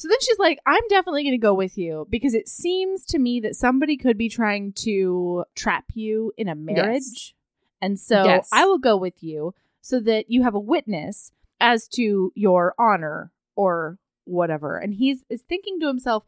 [0.00, 3.18] So then she's like, I'm definitely going to go with you because it seems to
[3.18, 7.34] me that somebody could be trying to trap you in a marriage.
[7.82, 8.48] And so Yes.
[8.50, 13.30] I will go with you so that you have a witness as to your honor
[13.56, 14.78] or whatever.
[14.78, 16.24] And he's is thinking to himself,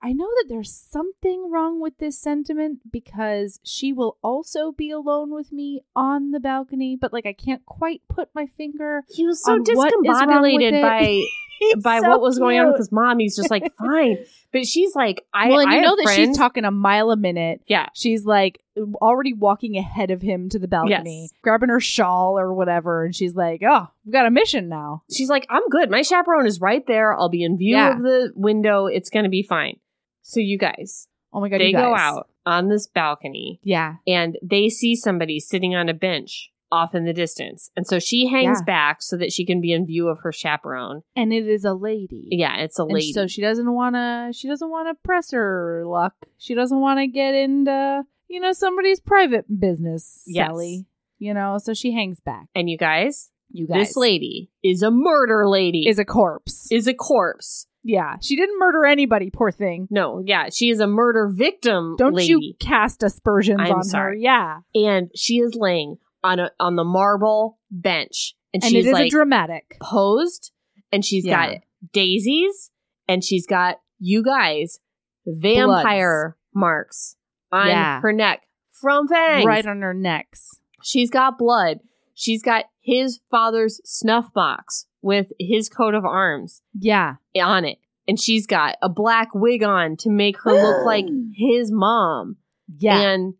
[0.00, 5.34] I know that there's something wrong with this sentiment because she will also be alone
[5.34, 9.42] with me on the balcony, but like I can't quite put my finger He was
[9.42, 10.82] so on what is wrong with discombobulated it.
[10.82, 11.28] by He's
[11.82, 13.18] by so what was going on with his mom.
[13.18, 14.18] He's just like, fine.
[14.52, 16.16] But she's like, I, well, and I you know have that friends.
[16.16, 17.60] she's talking a mile a minute.
[17.66, 17.88] Yeah.
[17.94, 18.60] She's like
[19.00, 21.32] already walking ahead of him to the balcony, Yes.
[21.42, 25.28] grabbing her shawl or whatever, and she's like, "Oh, we've got a mission now." She's
[25.28, 25.90] like, I'm good.
[25.90, 27.14] My chaperone is right there.
[27.14, 27.96] I'll be in view Yeah.
[27.96, 28.86] of the window.
[28.86, 29.78] It's going to be fine.
[30.22, 34.68] So you guys, Oh my god, they go out on this balcony Yeah, and they
[34.68, 37.70] see somebody sitting on a bench off in the distance.
[37.76, 38.64] And so she hangs Yeah.
[38.64, 41.02] back so that she can be in view of her chaperone.
[41.14, 42.28] and it is a lady.
[42.30, 43.12] Yeah, it's a And lady.
[43.12, 44.30] so she doesn't want to.
[44.32, 46.14] She doesn't want to press her luck.
[46.38, 50.22] She doesn't want to get into you know somebody's private business.
[50.26, 50.48] Yes.
[50.48, 50.86] Sally.
[51.18, 52.46] You know, so she hangs back.
[52.54, 55.86] and you guys, You guys, this lady is a murder lady.
[55.88, 56.70] is a corpse.
[56.70, 57.66] is a corpse.
[57.84, 59.30] yeah, she didn't murder anybody.
[59.30, 59.86] Poor thing.
[59.90, 62.32] No, yeah, she is a murder victim Don't lady.
[62.32, 64.12] you cast aspersions I'm on her.
[64.12, 65.96] Yeah, and she is laying
[66.26, 68.34] on a on the marble bench.
[68.54, 69.76] And, and she's it is like a dramatic.
[69.82, 70.52] posed
[70.92, 71.52] and she's Yeah.
[71.54, 71.58] got
[71.92, 72.70] daisies
[73.08, 74.78] and she's got you guys
[75.26, 77.16] vampire marks
[77.52, 78.00] on Yeah.
[78.00, 78.42] her neck
[78.80, 79.44] from fangs.
[79.46, 80.58] right on her necks.
[80.82, 81.80] She's got blood.
[82.14, 87.14] She's got his father's snuff box with his coat of arms Yeah.
[87.36, 87.78] on it.
[88.08, 92.36] And she's got a black wig on to make her look like his mom.
[92.78, 93.00] Yeah.
[93.00, 93.34] And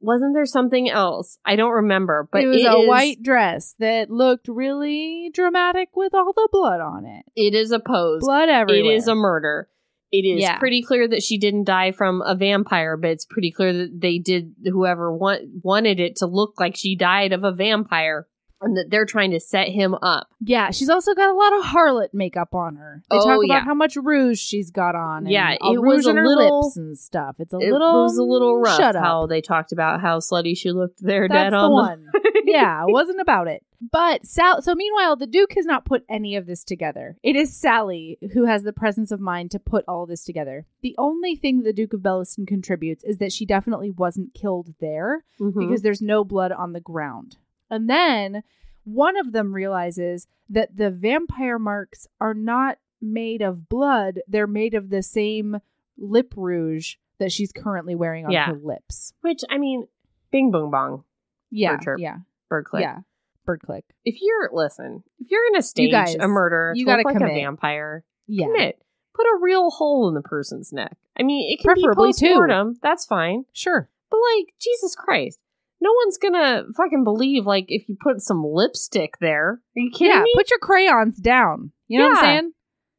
[0.00, 1.38] wasn't there something else?
[1.44, 5.90] I don't remember, but it was it a is- white dress that looked really dramatic
[5.94, 7.24] with all the blood on it.
[7.36, 8.20] It is a pose.
[8.20, 8.92] Blood everywhere.
[8.92, 9.68] It is a murder.
[10.12, 10.58] It is Yeah.
[10.58, 14.18] pretty clear that she didn't die from a vampire, but it's pretty clear that they
[14.18, 18.26] did whoever want, wanted it to look like she died of a vampire
[18.60, 20.28] and that they're trying to set him up.
[20.40, 23.02] Yeah, she's also got a lot of harlot makeup on her.
[23.10, 23.64] They Oh, talk about yeah.
[23.64, 25.24] how much rouge she's got on.
[25.24, 27.36] and Yeah, it was a little- lips and stuff.
[27.38, 28.02] It's a It little.
[28.02, 29.02] was a little rough Shut up.
[29.02, 32.06] how they talked about how slutty she looked there That's dead the on one.
[32.44, 33.64] yeah, it wasn't about it.
[33.92, 34.60] But Sal.
[34.60, 37.16] So meanwhile, the Duke has not put any of this together.
[37.22, 40.66] It is Sally who has the presence of mind to put all this together.
[40.82, 45.24] The only thing the Duke of Belliston contributes is that she definitely wasn't killed there
[45.40, 45.54] Mhm.
[45.58, 47.38] because there's no blood on the ground.
[47.70, 48.42] And then
[48.84, 54.74] one of them realizes that the vampire marks are not made of blood, they're made
[54.74, 55.58] of the same
[55.96, 58.46] lip rouge that she's currently wearing on Yeah.
[58.46, 59.12] her lips.
[59.20, 59.86] Which, I mean,
[60.30, 61.04] bing boom bong,
[61.50, 61.78] Yeah.
[61.78, 62.00] chirp.
[62.00, 62.18] Yeah.
[62.48, 62.82] bird click.
[62.82, 63.00] Yeah.
[63.46, 63.84] Bird click.
[64.04, 67.30] If you're, listen, if you're going to stage guys, a murder you gotta like commit.
[67.30, 68.46] a vampire, Yeah.
[68.46, 68.82] commit.
[69.14, 70.96] Put a real hole in the person's neck.
[71.18, 72.78] I mean, it can Preferably be post-mortem.
[72.82, 73.44] That's fine.
[73.52, 73.88] Sure.
[74.10, 75.38] But like, Jesus Christ.
[75.80, 79.48] No one's gonna fucking believe like if you put some lipstick there.
[79.52, 80.22] Are you kidding yeah.
[80.22, 80.32] me?
[80.34, 81.72] Put your crayons down.
[81.88, 82.52] You know what I'm saying?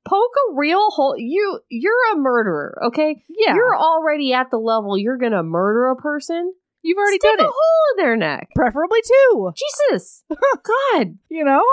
[0.04, 1.16] Poke a real hole.
[1.18, 3.24] You you're a murderer, okay?
[3.30, 3.54] Yeah.
[3.56, 6.54] You're already at the level you're gonna murder a person.
[6.82, 7.54] You've already Stick done a it.
[7.54, 8.50] hole in their neck.
[8.56, 9.52] Preferably two.
[9.92, 10.24] Jesus.
[10.32, 11.18] God.
[11.30, 11.64] You know?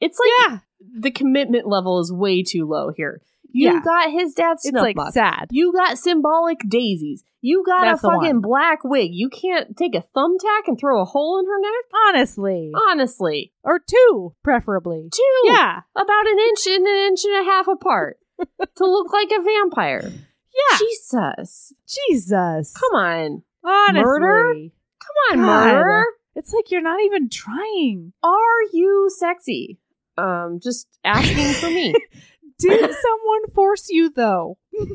[0.00, 0.58] It's like Yeah.
[1.00, 3.20] the commitment level is way too low here.
[3.56, 3.80] You Yeah.
[3.84, 5.14] got his dad's It's like box.
[5.14, 5.46] sad.
[5.52, 7.22] You got symbolic daisies.
[7.40, 9.10] You got That's a fucking black wig.
[9.14, 11.84] You can't take a thumbtack and throw a hole in her neck?
[12.08, 12.72] Honestly.
[12.90, 13.52] Honestly.
[13.62, 15.08] Or two, preferably.
[15.12, 15.40] Two.
[15.44, 15.82] Yeah.
[15.94, 18.18] About an inch and an inch and a half apart
[18.76, 20.10] to look like a vampire.
[20.12, 20.78] Yeah.
[20.78, 21.72] Jesus.
[22.08, 22.72] Jesus.
[22.74, 23.42] Come on.
[23.64, 24.02] Honestly.
[24.02, 24.54] Murder?
[25.00, 25.72] Come on, God.
[25.74, 26.04] murderer.
[26.34, 28.14] It's like you're not even trying.
[28.24, 29.78] Are you sexy?
[30.16, 31.94] Um, just asking for me.
[32.70, 34.58] Did someone force you though?
[34.72, 34.88] Here's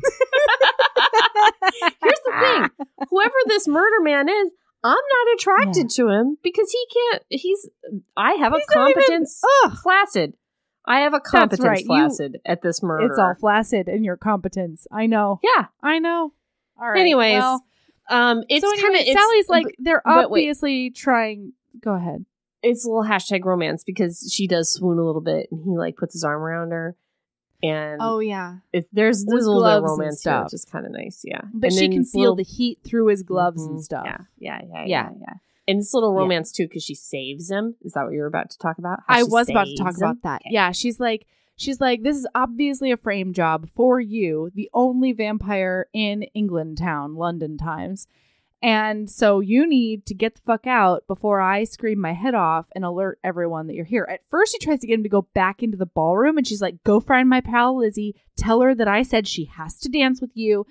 [2.25, 2.69] the thing.
[3.09, 4.51] Whoever this murder man is,
[4.83, 7.69] I'm not attracted to him because he can't he's
[8.15, 9.77] I have a He's even- competence Ugh.
[9.83, 10.33] flaccid.
[10.85, 11.79] I have a competence right.
[11.81, 13.05] You- flaccid at this murder.
[13.07, 14.87] It's all flaccid in your competence.
[14.91, 15.39] I know.
[15.43, 15.65] Yeah.
[15.83, 16.33] I know.
[16.81, 16.99] All right.
[16.99, 17.63] Anyways, well,
[18.09, 21.53] um it's so kind of Sally's like they're obviously trying.
[21.81, 22.25] Go ahead.
[22.63, 25.95] it's a little hashtag romance because she does swoon a little bit and he like
[25.97, 26.95] puts his arm around her
[27.63, 30.43] and Oh yeah, it's, there's there's a little bit of gloves and romance stuff.
[30.45, 31.41] which is kind of nice, yeah.
[31.53, 33.83] but And she can feel little- the heat through his gloves and Mhm.
[33.83, 34.03] stuff.
[34.05, 34.85] Yeah, yeah, yeah, Yeah.
[34.85, 35.33] yeah, yeah.
[35.67, 36.19] And it's a little Yeah.
[36.21, 37.75] romance too because she saves him.
[37.83, 38.99] Is that what you were about to talk about?
[39.07, 40.41] How I was about to talk saves about that.
[40.41, 40.49] Okay.
[40.53, 45.11] Yeah, she's like, she's like, this is obviously a frame job for you, the only
[45.11, 48.07] vampire in England town, London times.
[48.61, 52.67] And so you need to get the fuck out before I scream my head off
[52.75, 54.05] and alert everyone that you're here.
[54.09, 56.61] At first, she tries to get him to go back into the ballroom and she's
[56.61, 60.19] like, go find my pal Lizzie, tell her that I said she has to dance
[60.19, 60.65] with you,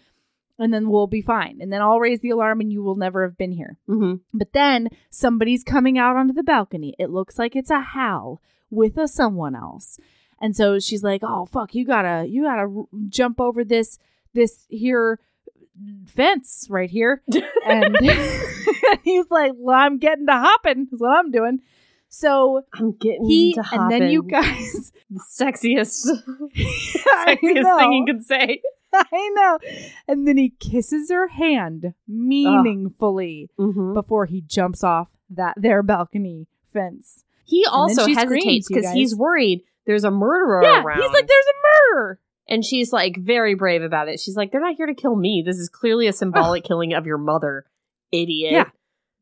[0.59, 1.61] and then we'll be fine.
[1.62, 3.78] And then I'll raise the alarm and you will never have been here.
[3.89, 4.20] Mhm.
[4.34, 6.95] But then somebody's coming out onto the balcony.
[6.99, 9.99] It looks like it's a Hal with a someone else.
[10.41, 13.99] And so she's like, "Oh fuck, you gotta, you gotta r- jump over this,
[14.34, 15.18] this here
[16.07, 17.22] fence right here."
[17.66, 17.97] And
[19.05, 20.89] he's like, "Well, I'm getting to hopping.
[20.93, 21.61] Is what I'm doing."
[22.11, 23.81] So I'm getting he to hopping.
[23.83, 26.07] and then you guys, the sexiest,
[26.57, 28.05] sexiest thing you know.
[28.07, 28.62] could say.
[28.91, 29.59] I know.
[30.09, 33.93] And then he kisses her hand meaningfully Mhm.
[33.95, 37.24] before he jumps off that their balcony fence.
[37.45, 41.01] He also hesitates because he's worried there's a murderer yeah, around.
[41.03, 41.59] he's like, "There's a
[41.95, 44.20] murder." And she's like very brave about it.
[44.20, 45.42] She's like, they're not here to kill me.
[45.44, 47.64] This is clearly a symbolic killing of your mother,
[48.12, 48.53] idiot.
[48.53, 48.64] Yeah.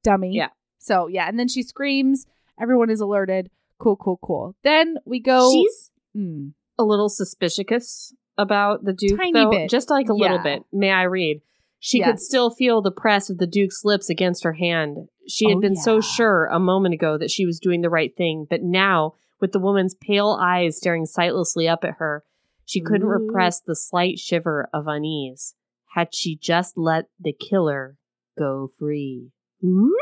[0.05, 0.33] Dummy.
[0.35, 0.49] Yeah.
[0.79, 2.27] So yeah, and then she screams.
[2.61, 3.51] Everyone is alerted.
[3.79, 4.55] Cool, cool, cool.
[4.65, 5.51] Then we go.
[5.53, 6.53] She's Mm.
[6.79, 9.69] a little suspicious about the Duke, Tiny though, bit.
[9.71, 10.63] just like a little bit.
[10.73, 11.43] May I read?
[11.79, 15.09] She could still feel the press of the Duke's lips against her hand.
[15.29, 18.17] She had Oh, been so sure a moment ago that she was doing the right
[18.17, 19.13] thing, but now,
[19.43, 22.25] with the woman's pale eyes staring sightlessly up at her,
[22.67, 23.11] she couldn't Ooh.
[23.11, 25.55] repress the slight shiver of unease.
[25.95, 27.97] Had she just let the killer
[28.37, 29.31] go free?
[29.65, 29.93] Ooh.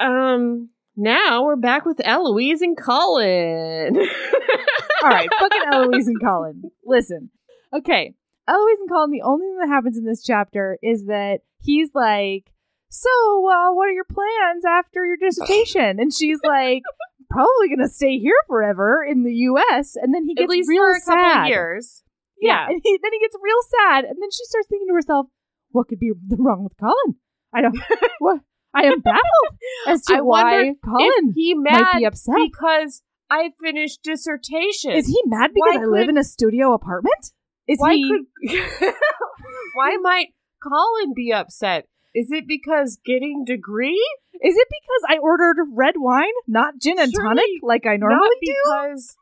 [0.00, 3.98] Um, now we're back with Eloise and Colin.
[5.02, 6.62] All right, fucking Eloise and Colin.
[6.84, 7.30] Listen,
[7.76, 8.14] okay,
[8.48, 9.10] Eloise and Colin.
[9.10, 12.50] The only thing that happens in this chapter is that he's like,
[12.88, 13.10] "So,
[13.50, 16.82] uh, what are your plans after your dissertation?" And she's like,
[17.30, 20.82] "Probably gonna stay here forever in the U.S." And then he gets At least real
[20.82, 21.48] for a couple sad.
[21.48, 22.02] years.
[22.40, 22.66] Yeah, Yeah.
[22.72, 25.26] and he, then he gets real sad, and then she starts thinking to herself,
[25.72, 27.16] what could be wrong with Colin?
[27.54, 27.78] I don't.
[28.18, 28.40] what?
[28.74, 29.58] I am baffled
[29.88, 32.36] as to I why Colin he might be upset.
[32.50, 34.92] because I finished dissertation.
[34.92, 37.32] Is he mad because Why I live in a studio apartment?
[37.68, 38.08] Is why he?
[38.48, 38.54] could
[39.74, 40.28] why might
[40.62, 41.86] Colin be upset?
[42.14, 44.02] Is it because getting degree?
[44.42, 48.18] Is it because I ordered red wine, not gin and Surely tonic, like I normally
[48.18, 48.52] Not do?
[48.64, 49.16] because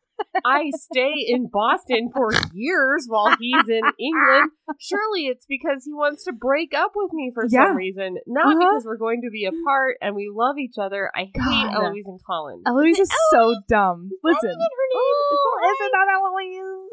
[0.45, 4.51] I stay in Boston for years while he's in England.
[4.81, 7.67] Surely it's because he wants to break up with me for Yeah.
[7.69, 8.17] some reason.
[8.27, 8.59] Not Uh-huh.
[8.59, 11.11] because we're going to be apart and we love each other.
[11.15, 11.75] I hate God.
[11.87, 12.63] Eloise and Colin.
[12.67, 14.09] Eloise is so dumb.
[14.13, 15.71] Is Listen, her name?
[15.71, 16.89] is it not Eloise?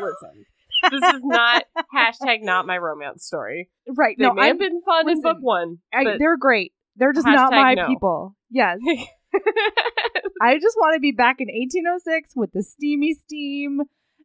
[0.00, 0.44] Listen,
[0.90, 1.64] this is not
[1.94, 3.70] hashtag not my romance story.
[3.94, 4.16] right?
[4.18, 5.78] They No, may I, have been fun in book one.
[5.92, 6.72] I, they're great.
[6.96, 7.86] They're just not my no.
[7.86, 8.36] people.
[8.50, 8.78] Yes,
[10.40, 13.80] I just want to be back in 1806 with the steamy steam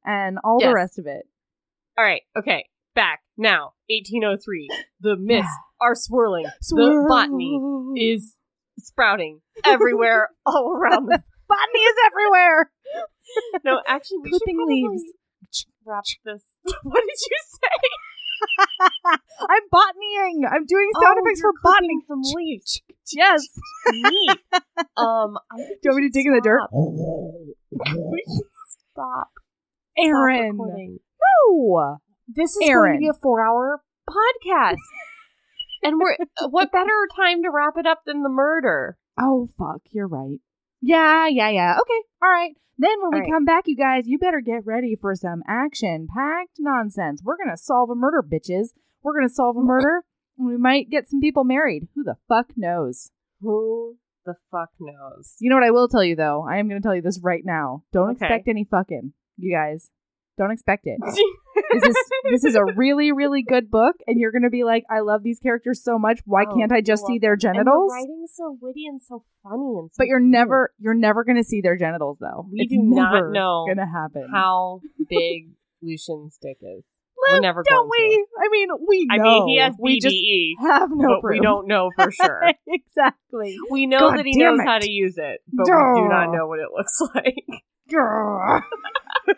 [0.06, 1.24] and all the rest of it.
[1.98, 3.74] All right, okay, back now.
[3.90, 4.70] 1803.
[5.02, 6.46] The mists are swirling.
[6.70, 7.60] The botany
[7.98, 8.36] is
[8.80, 11.24] sprouting everywhere, all around them.
[11.48, 12.72] botany is everywhere.
[13.64, 15.04] No, actually, we Clipping leaves.
[15.86, 16.44] Wrap this.
[16.84, 17.78] what did you say?
[19.50, 20.46] I'm botanying.
[20.46, 22.00] I'm doing sound Oh, effects for botany.
[22.08, 22.82] some leaves.
[23.14, 23.46] Yes.
[23.92, 24.40] Neat.
[24.96, 26.62] Um, I Do you want me to dig in the dirt?
[26.62, 27.96] stop.
[28.10, 28.48] we should
[28.94, 28.96] stop.
[28.96, 29.28] Stop
[29.98, 30.52] Erin.
[30.54, 31.00] recording.
[31.50, 31.98] No.
[32.34, 34.78] This is going to be a four-hour podcast,
[35.84, 36.16] and we're
[36.52, 38.98] what better time to wrap it up than the murder?
[39.20, 40.40] Oh fuck, you're right.
[40.82, 41.78] Yeah, yeah, yeah.
[41.80, 42.54] Okay, all right.
[42.78, 43.32] Then when we All right.
[43.32, 47.22] come back, you guys, you better get ready for some action-packed nonsense.
[47.24, 48.70] We're gonna solve a murder, bitches.
[49.04, 50.04] We're gonna solve a murder.
[50.38, 51.88] and We might get some people married.
[51.96, 53.12] Who the fuck knows?
[53.42, 55.36] Who the fuck knows?
[55.40, 56.46] You know what I will tell you though?
[56.50, 57.84] I am gonna tell you this right now.
[57.94, 58.26] Don't Okay.
[58.26, 59.14] expect any fucking.
[59.38, 59.92] You guys,
[60.42, 60.98] don't expect it.
[61.74, 61.96] This is
[62.32, 65.40] this is a really really good book, and you're gonna be like, I love these
[65.40, 66.20] characters so much.
[66.26, 67.92] Why Oh, can't I just see their And the genitals?
[67.94, 71.62] writing's so witty and so funny and so But you're never you're never gonna see
[71.62, 72.48] their genitals though.
[72.52, 74.28] We it's do not know gonna happen.
[74.34, 76.86] how big Lucien's dick is.
[77.30, 78.18] We're never don't going to.
[78.18, 78.26] we?
[78.44, 79.24] I mean, we I know.
[79.24, 81.40] mean, he has we just BDE, have no but proof.
[81.40, 82.42] we don't know for sure.
[82.68, 83.56] exactly.
[83.70, 86.48] We know God that he knows how to use it, but we do not know
[86.48, 87.46] what it looks like.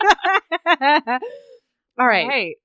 [2.00, 2.28] All right.
[2.28, 2.56] Right.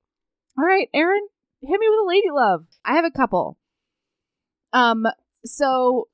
[0.58, 1.26] All right, Erin,
[1.62, 2.66] hit me with a lady love.
[2.84, 3.58] I have a couple.
[4.72, 5.06] Um,
[5.44, 6.08] so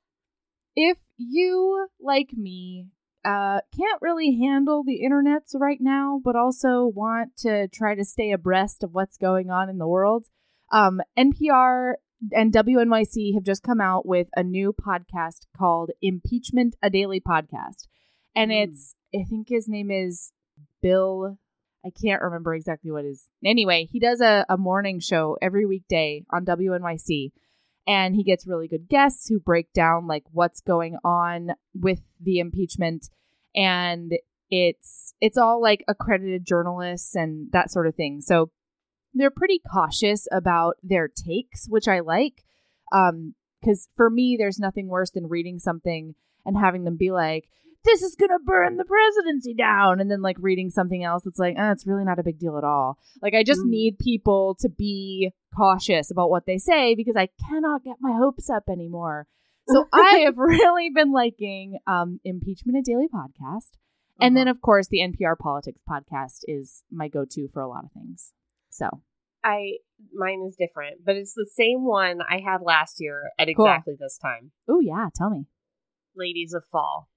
[0.75, 2.87] if you, like me,
[3.23, 8.31] uh, can't really handle the internets right now, but also want to try to stay
[8.31, 10.27] abreast of what's going on in the world,
[10.71, 11.95] um, NPR
[12.31, 17.87] and WNYC have just come out with a new podcast called Impeachment, a Daily Podcast.
[18.35, 18.57] And Hmm.
[18.57, 20.31] it's, I think his name is
[20.81, 21.37] Bill
[21.85, 23.29] I can't remember exactly what his.
[23.43, 27.31] Anyway, he does a, a morning show every weekday on WNYC,
[27.85, 32.39] and he gets really good guests who break down like what's going on with the
[32.39, 33.09] impeachment,
[33.55, 34.13] and
[34.49, 38.19] it's it's all like accredited journalists and that sort of thing.
[38.21, 38.49] So
[39.13, 42.43] they're pretty cautious about their takes, which I like,
[42.91, 47.47] um, because for me, there's nothing worse than reading something and having them be like,
[47.85, 51.55] this is gonna burn the presidency down and then like reading something else it's like
[51.57, 53.69] oh, it's really not a big deal at all like i just Mm.
[53.69, 58.49] need people to be cautious about what they say because i cannot get my hopes
[58.49, 59.27] up anymore
[59.69, 63.71] so i have really been liking um impeachment a daily podcast
[64.19, 67.91] and then of course the npr politics podcast is my go-to for a lot of
[67.91, 68.33] things
[68.69, 68.89] so
[69.43, 69.73] I
[70.11, 73.65] mine is different, but it's the same one I had last year at Cool.
[73.67, 74.51] exactly this time.
[74.67, 75.45] oh yeah tell me
[76.15, 77.07] Ladies of Fall.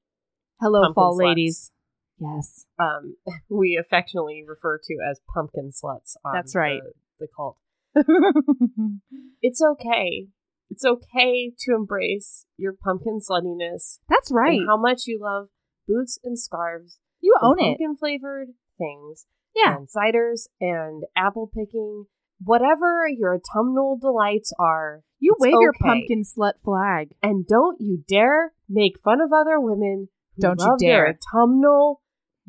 [0.60, 1.24] Hello Pumpkin fall sluts.
[1.26, 1.72] ladies
[2.20, 3.16] yes Um,
[3.48, 6.16] we affectionately refer to as pumpkin sluts.
[6.24, 6.80] On That's right.
[7.18, 7.56] The, the cult.
[9.40, 10.26] It's okay.
[10.70, 15.48] It's okay to embrace your pumpkin sluttiness that's right how much you love
[15.86, 19.26] boots and scarves, you own it pumpkin flavored things,
[19.56, 22.04] yeah and ciders and apple picking,
[22.42, 25.02] whatever your autumnal delights are.
[25.18, 30.08] you wave your pumpkin slut flag And don't you dare make fun of other women
[30.38, 31.18] Don't you their dare.
[31.34, 32.00] autumnal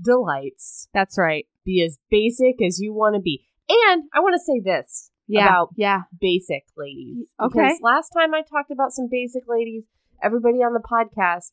[0.01, 0.87] delights.
[0.93, 3.45] that's right Be as basic as you want to be.
[3.69, 7.27] And I want to say this yeah about yeah basic ladies.
[7.39, 7.59] Okay.
[7.59, 9.85] Because last time I talked about some basic ladies,
[10.23, 11.51] everybody on the podcast,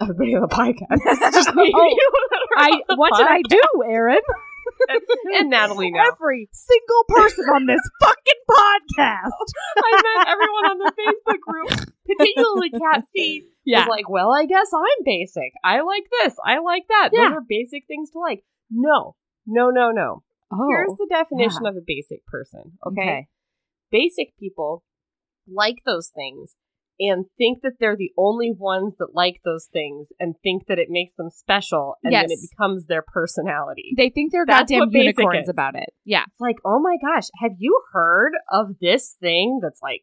[0.00, 1.72] everybody on the podcast, it's just me.
[1.74, 1.96] Oh,
[2.56, 4.20] I what did I do, Erin?
[4.88, 6.08] And Natalie now.
[6.12, 9.30] Every single person on this fucking podcast.
[9.78, 14.68] I meant everyone on the Facebook group, particularly Cat C, was like, well, I guess
[14.74, 15.52] I'm basic.
[15.64, 16.36] I like this.
[16.44, 17.10] I like that.
[17.12, 17.28] Yeah.
[17.28, 18.44] Those are basic things to like.
[18.70, 20.22] No, no, no, no.
[20.52, 22.78] Oh, Here's the definition of a basic person.
[22.86, 23.28] Okay?
[23.90, 24.82] Basic people
[25.48, 26.54] like those things
[27.02, 30.86] and think that they're the only ones that like those things and think that it
[30.88, 33.92] makes them special and then it becomes their personality.
[33.96, 35.92] They think they're That's goddamn unicorns about it.
[36.04, 36.22] Yeah.
[36.28, 40.02] It's like, oh my gosh, have you heard of this thing that's like,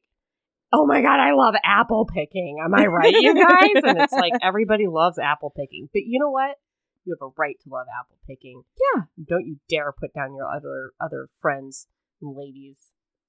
[0.74, 2.58] oh my god, I love apple picking.
[2.64, 3.82] Am I right, you guys?
[3.84, 5.88] and it's like everybody loves apple picking.
[5.94, 6.58] But you know what?
[7.06, 8.64] You have a right to love apple picking.
[8.94, 9.04] Yeah.
[9.26, 11.88] Don't you dare put down your other other friends
[12.22, 12.76] and ladies.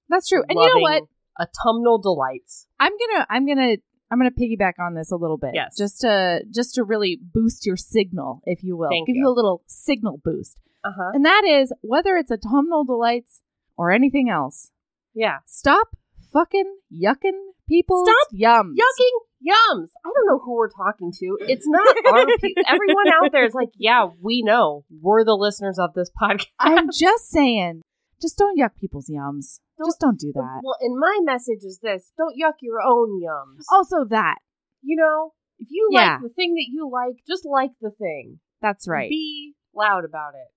[0.09, 0.43] That's true.
[0.49, 1.03] And you know what?
[1.39, 2.67] Autumnal delights.
[2.79, 3.75] I'm gonna I'm gonna
[4.11, 5.51] I'm gonna piggyback on this a little bit.
[5.53, 5.75] Yes.
[5.77, 8.89] Just to just to really boost your signal, if you will.
[8.89, 9.23] Thank Give you.
[9.23, 10.57] you a little signal boost.
[10.83, 11.11] Uh huh.
[11.13, 13.41] And that is whether it's autumnal delights
[13.77, 14.71] or anything else.
[15.13, 15.37] Yeah.
[15.45, 15.89] Stop
[16.33, 18.05] fucking yucking people.
[18.05, 18.73] Stop yums.
[18.75, 19.89] Yucking yums.
[20.05, 21.37] I don't know who we're talking to.
[21.41, 22.63] It's not our people.
[22.67, 24.85] Everyone out there is like, yeah, we know.
[25.01, 26.45] We're the listeners of this podcast.
[26.59, 27.81] I'm just saying,
[28.21, 29.59] just don't yuck people's yums.
[29.77, 30.61] Don't- just don't do that.
[30.63, 33.63] Well, and my message is this: don't yuck your own yums.
[33.71, 34.37] Also, that.
[34.83, 36.13] You know, if you Yeah.
[36.13, 38.39] like the thing that you like, just like the thing.
[38.61, 39.09] That's right.
[39.09, 40.47] Be loud about it.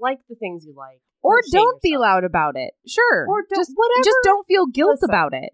[0.00, 2.74] Like the things you like, or shame don't be loud about it.
[2.86, 3.26] Sure.
[3.28, 4.04] Or don't- just whatever.
[4.04, 5.10] Just don't feel guilt Listen.
[5.10, 5.52] about it.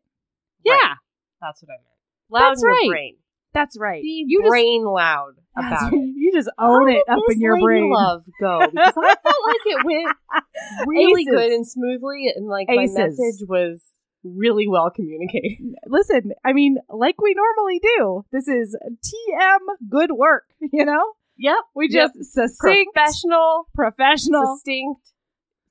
[0.66, 0.78] Right.
[0.82, 0.94] Yeah,
[1.40, 1.86] That's what I meant.
[2.30, 2.88] Loud That's in your right.
[2.88, 3.16] brain.
[3.52, 4.02] That's right.
[4.02, 5.96] Be you brain loud just, about it.
[6.16, 7.90] You just own How it up in your brain.
[7.92, 10.16] Love go because I felt like it went
[10.86, 11.34] really Aces.
[11.34, 12.94] good and smoothly, and like Aces.
[12.96, 13.82] my message was
[14.22, 15.58] really well communicated.
[15.86, 18.24] Listen, I mean, like we normally do.
[18.32, 19.58] This is TM
[19.88, 20.44] good work.
[20.72, 21.02] You know,
[21.38, 22.12] Yep, we Yep.
[22.18, 25.00] just succinct, professional, professional, succinct,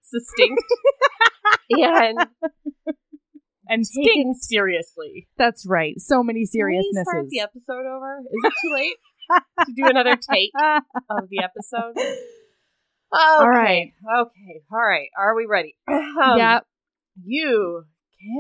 [0.01, 0.63] succinct,
[1.69, 2.17] and
[3.69, 5.27] and taken seriously.
[5.37, 5.99] That's right.
[5.99, 8.19] So many we start the episode over?
[8.21, 8.95] Is it too late
[9.65, 10.51] to do another take
[11.09, 11.93] of the episode?
[13.11, 13.23] Okay.
[13.23, 13.87] All right.
[14.19, 14.61] Okay.
[14.71, 15.07] All right.
[15.17, 15.75] Are we ready?
[15.89, 16.59] Um, yeah.
[17.25, 17.85] You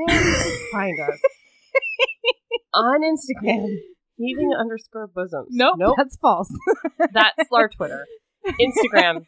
[0.07, 1.19] can find us
[2.75, 3.67] on Instagram,
[4.17, 5.47] heaving underscore bosoms.
[5.51, 5.95] Nope, Nope.
[5.97, 6.53] that's false.
[6.99, 8.05] That's our Twitter.
[8.45, 9.25] Instagram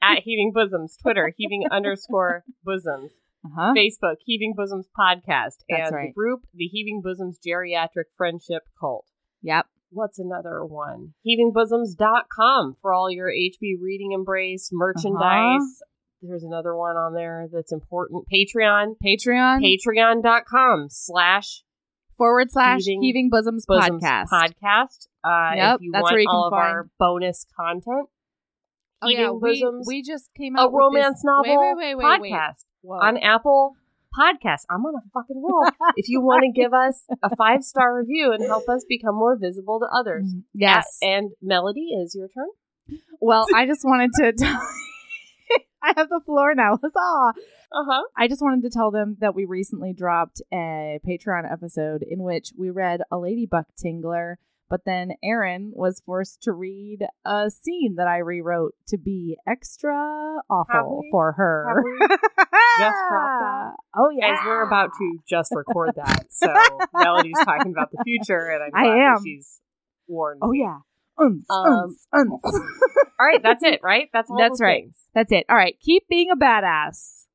[0.00, 0.96] at heaving bosoms.
[1.02, 3.10] Twitter, heaving underscore bosoms.
[3.44, 3.74] Uh-huh.
[3.76, 5.64] Facebook, Heaving Bosoms Podcast.
[5.68, 9.06] That's and the group, the Heaving Bosoms Geriatric Friendship Cult.
[9.42, 9.66] Yep.
[9.90, 11.12] What's another one?
[11.26, 15.60] HeavingBosoms.com for all your HB Reading Embrace merchandise.
[15.60, 15.84] Uh-huh.
[16.22, 18.24] There's another one on there that's important.
[18.32, 18.94] Patreon.
[19.04, 21.62] Patreon Patreon.com slash
[22.16, 24.28] forward slash Heaving heaving bosoms, Bosoms podcast.
[24.28, 25.08] podcast.
[25.22, 28.08] Uh, Yep, if you that's want where you can all of find- our bonus content.
[29.02, 31.94] Oh yeah, Heaving we, Bosoms, we just came a out with romance novel wait, wait,
[31.96, 32.32] wait, wait.
[32.32, 32.96] podcast Whoa.
[32.98, 33.76] on Apple
[34.16, 34.64] Podcasts.
[34.70, 35.66] I'm on a fucking roll.
[35.96, 39.36] if you want to give us a five star review and help us become more
[39.36, 40.32] visible to others.
[40.32, 40.98] Mm, yes.
[41.02, 42.48] Uh, and Melody, is your turn.
[43.20, 44.32] well, I just wanted to.
[44.38, 44.60] Tell-
[45.82, 46.78] I have the floor now.
[46.82, 47.40] Huzzah!
[47.72, 48.02] Uh huh.
[48.16, 52.52] I just wanted to tell them that we recently dropped a Patreon episode in which
[52.56, 54.36] we read a Ladybug Tingler,
[54.74, 59.94] but then Erin was forced to read a scene that I rewrote to be extra
[60.50, 61.84] awful for her.
[62.80, 62.96] Just?
[63.94, 66.24] Oh yeah, Guys, we're about to just record that.
[66.30, 66.52] So
[66.94, 69.60] Melody's talking about the future, and I'm I glad that she's
[70.08, 70.40] warned.
[70.42, 70.62] Oh me.
[70.62, 70.78] yeah.
[71.20, 72.30] Uns, Um, uns, uns.
[72.44, 74.08] All right, that's it, right?
[74.12, 74.82] That's That's right.
[74.86, 74.96] things.
[75.14, 75.46] That's it.
[75.48, 75.76] All right.
[75.80, 77.26] Keep being a badass.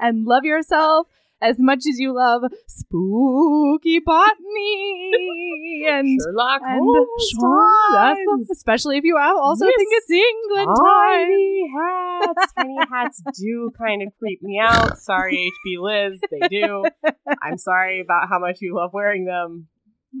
[0.00, 1.06] and love yourself
[1.42, 8.96] as much as you love spooky botany and Sherlock and Holmes Sean, uh, that's especially
[8.98, 9.74] if you al- also Yes.
[9.76, 11.26] think it's England time.
[11.26, 12.52] Tiny hats.
[12.56, 14.98] Tiny hats do kind of creep me out.
[14.98, 16.84] Sorry, HB Liz, they do.
[17.42, 19.68] I'm sorry about how much you love wearing them.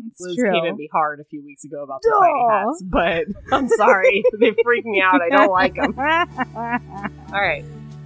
[0.08, 0.52] It's Liz true.
[0.52, 3.24] came at me hard a few weeks ago about the tiny hats, but
[3.56, 4.22] I'm sorry.
[4.40, 5.22] they freak me out.
[5.22, 5.94] I don't like them.
[5.98, 7.64] All right.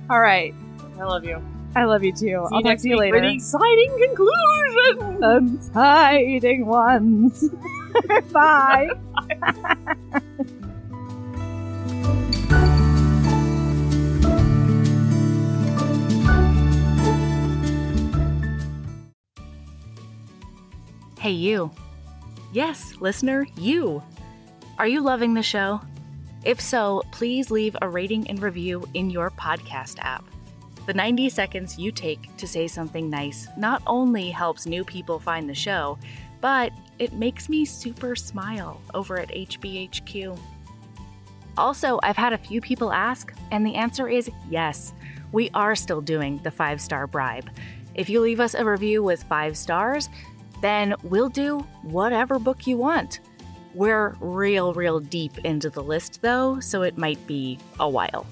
[0.08, 0.54] All right.
[1.00, 1.42] I love you.
[1.76, 2.18] I love you too.
[2.18, 3.28] See I'll you talk to you week for later.
[3.28, 5.22] the exciting conclusion.
[5.22, 7.48] Untidy ones.
[8.32, 8.88] Bye.
[21.20, 21.70] Hey, you.
[22.51, 24.02] Yes, listener, you.
[24.78, 25.82] Are you loving the show?
[26.44, 30.24] If so, please leave a rating and review in your podcast app.
[30.90, 35.48] The 90 seconds you take to say something nice not only helps new people find
[35.48, 35.96] the show,
[36.40, 40.36] but it makes me super smile over at HBHQ.
[41.56, 44.92] Also, I've had a few people ask, and the answer is yes.
[45.30, 47.48] We are still doing the five star bribe.
[47.94, 50.08] If you leave us a review with five stars,
[50.60, 53.20] then we'll do whatever book you want.
[53.74, 58.26] We're real, real deep into the list though, so it might be a while.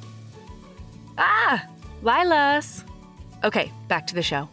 [1.17, 1.65] Ah,
[2.03, 2.85] Lilas.
[3.45, 4.49] Okay, back to the show.